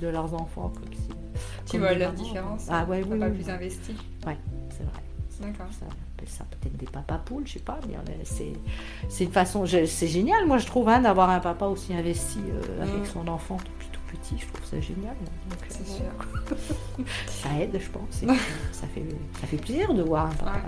[0.00, 0.72] de leurs enfants.
[1.66, 2.66] tu vois la différence.
[2.68, 3.94] Ah ouais, oui, oui, plus investi.
[4.26, 4.36] Ouais,
[4.70, 5.09] c'est vrai.
[5.40, 5.66] D'accord.
[5.78, 8.52] Ça appelle ça peut-être des papas poules, je sais pas, mais c'est,
[9.08, 12.82] c'est une façon, c'est génial, moi je trouve, hein, d'avoir un papa aussi investi euh,
[12.82, 13.12] avec mm.
[13.12, 15.16] son enfant depuis tout petit, je trouve ça génial.
[15.68, 17.06] c'est sûr.
[17.26, 18.36] ça aide, je pense.
[18.72, 19.04] ça, fait,
[19.40, 20.60] ça fait plaisir de voir un papa.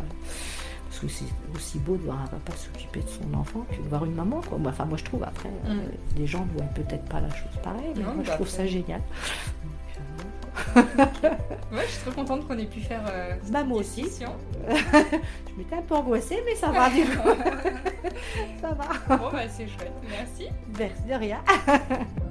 [0.89, 3.89] Parce que c'est aussi beau de voir un papa s'occuper de son enfant que de
[3.89, 4.41] voir une maman.
[4.41, 4.59] Quoi.
[4.67, 5.69] Enfin, moi je trouve, après, mm.
[5.69, 5.83] euh,
[6.17, 8.67] les gens ne voient peut-être pas la chose pareille, mais moi je bah, trouve ça
[8.67, 9.03] génial.
[10.77, 13.03] Ouais, je suis trop contente qu'on ait pu faire.
[13.11, 14.05] Euh, bah, moi aussi.
[14.21, 17.29] je m'étais un peu angoissée, mais ça va du coup.
[18.61, 19.17] ça va.
[19.17, 19.93] Bon, bah, c'est chouette.
[20.09, 20.49] Merci.
[20.79, 21.41] Merci de rien.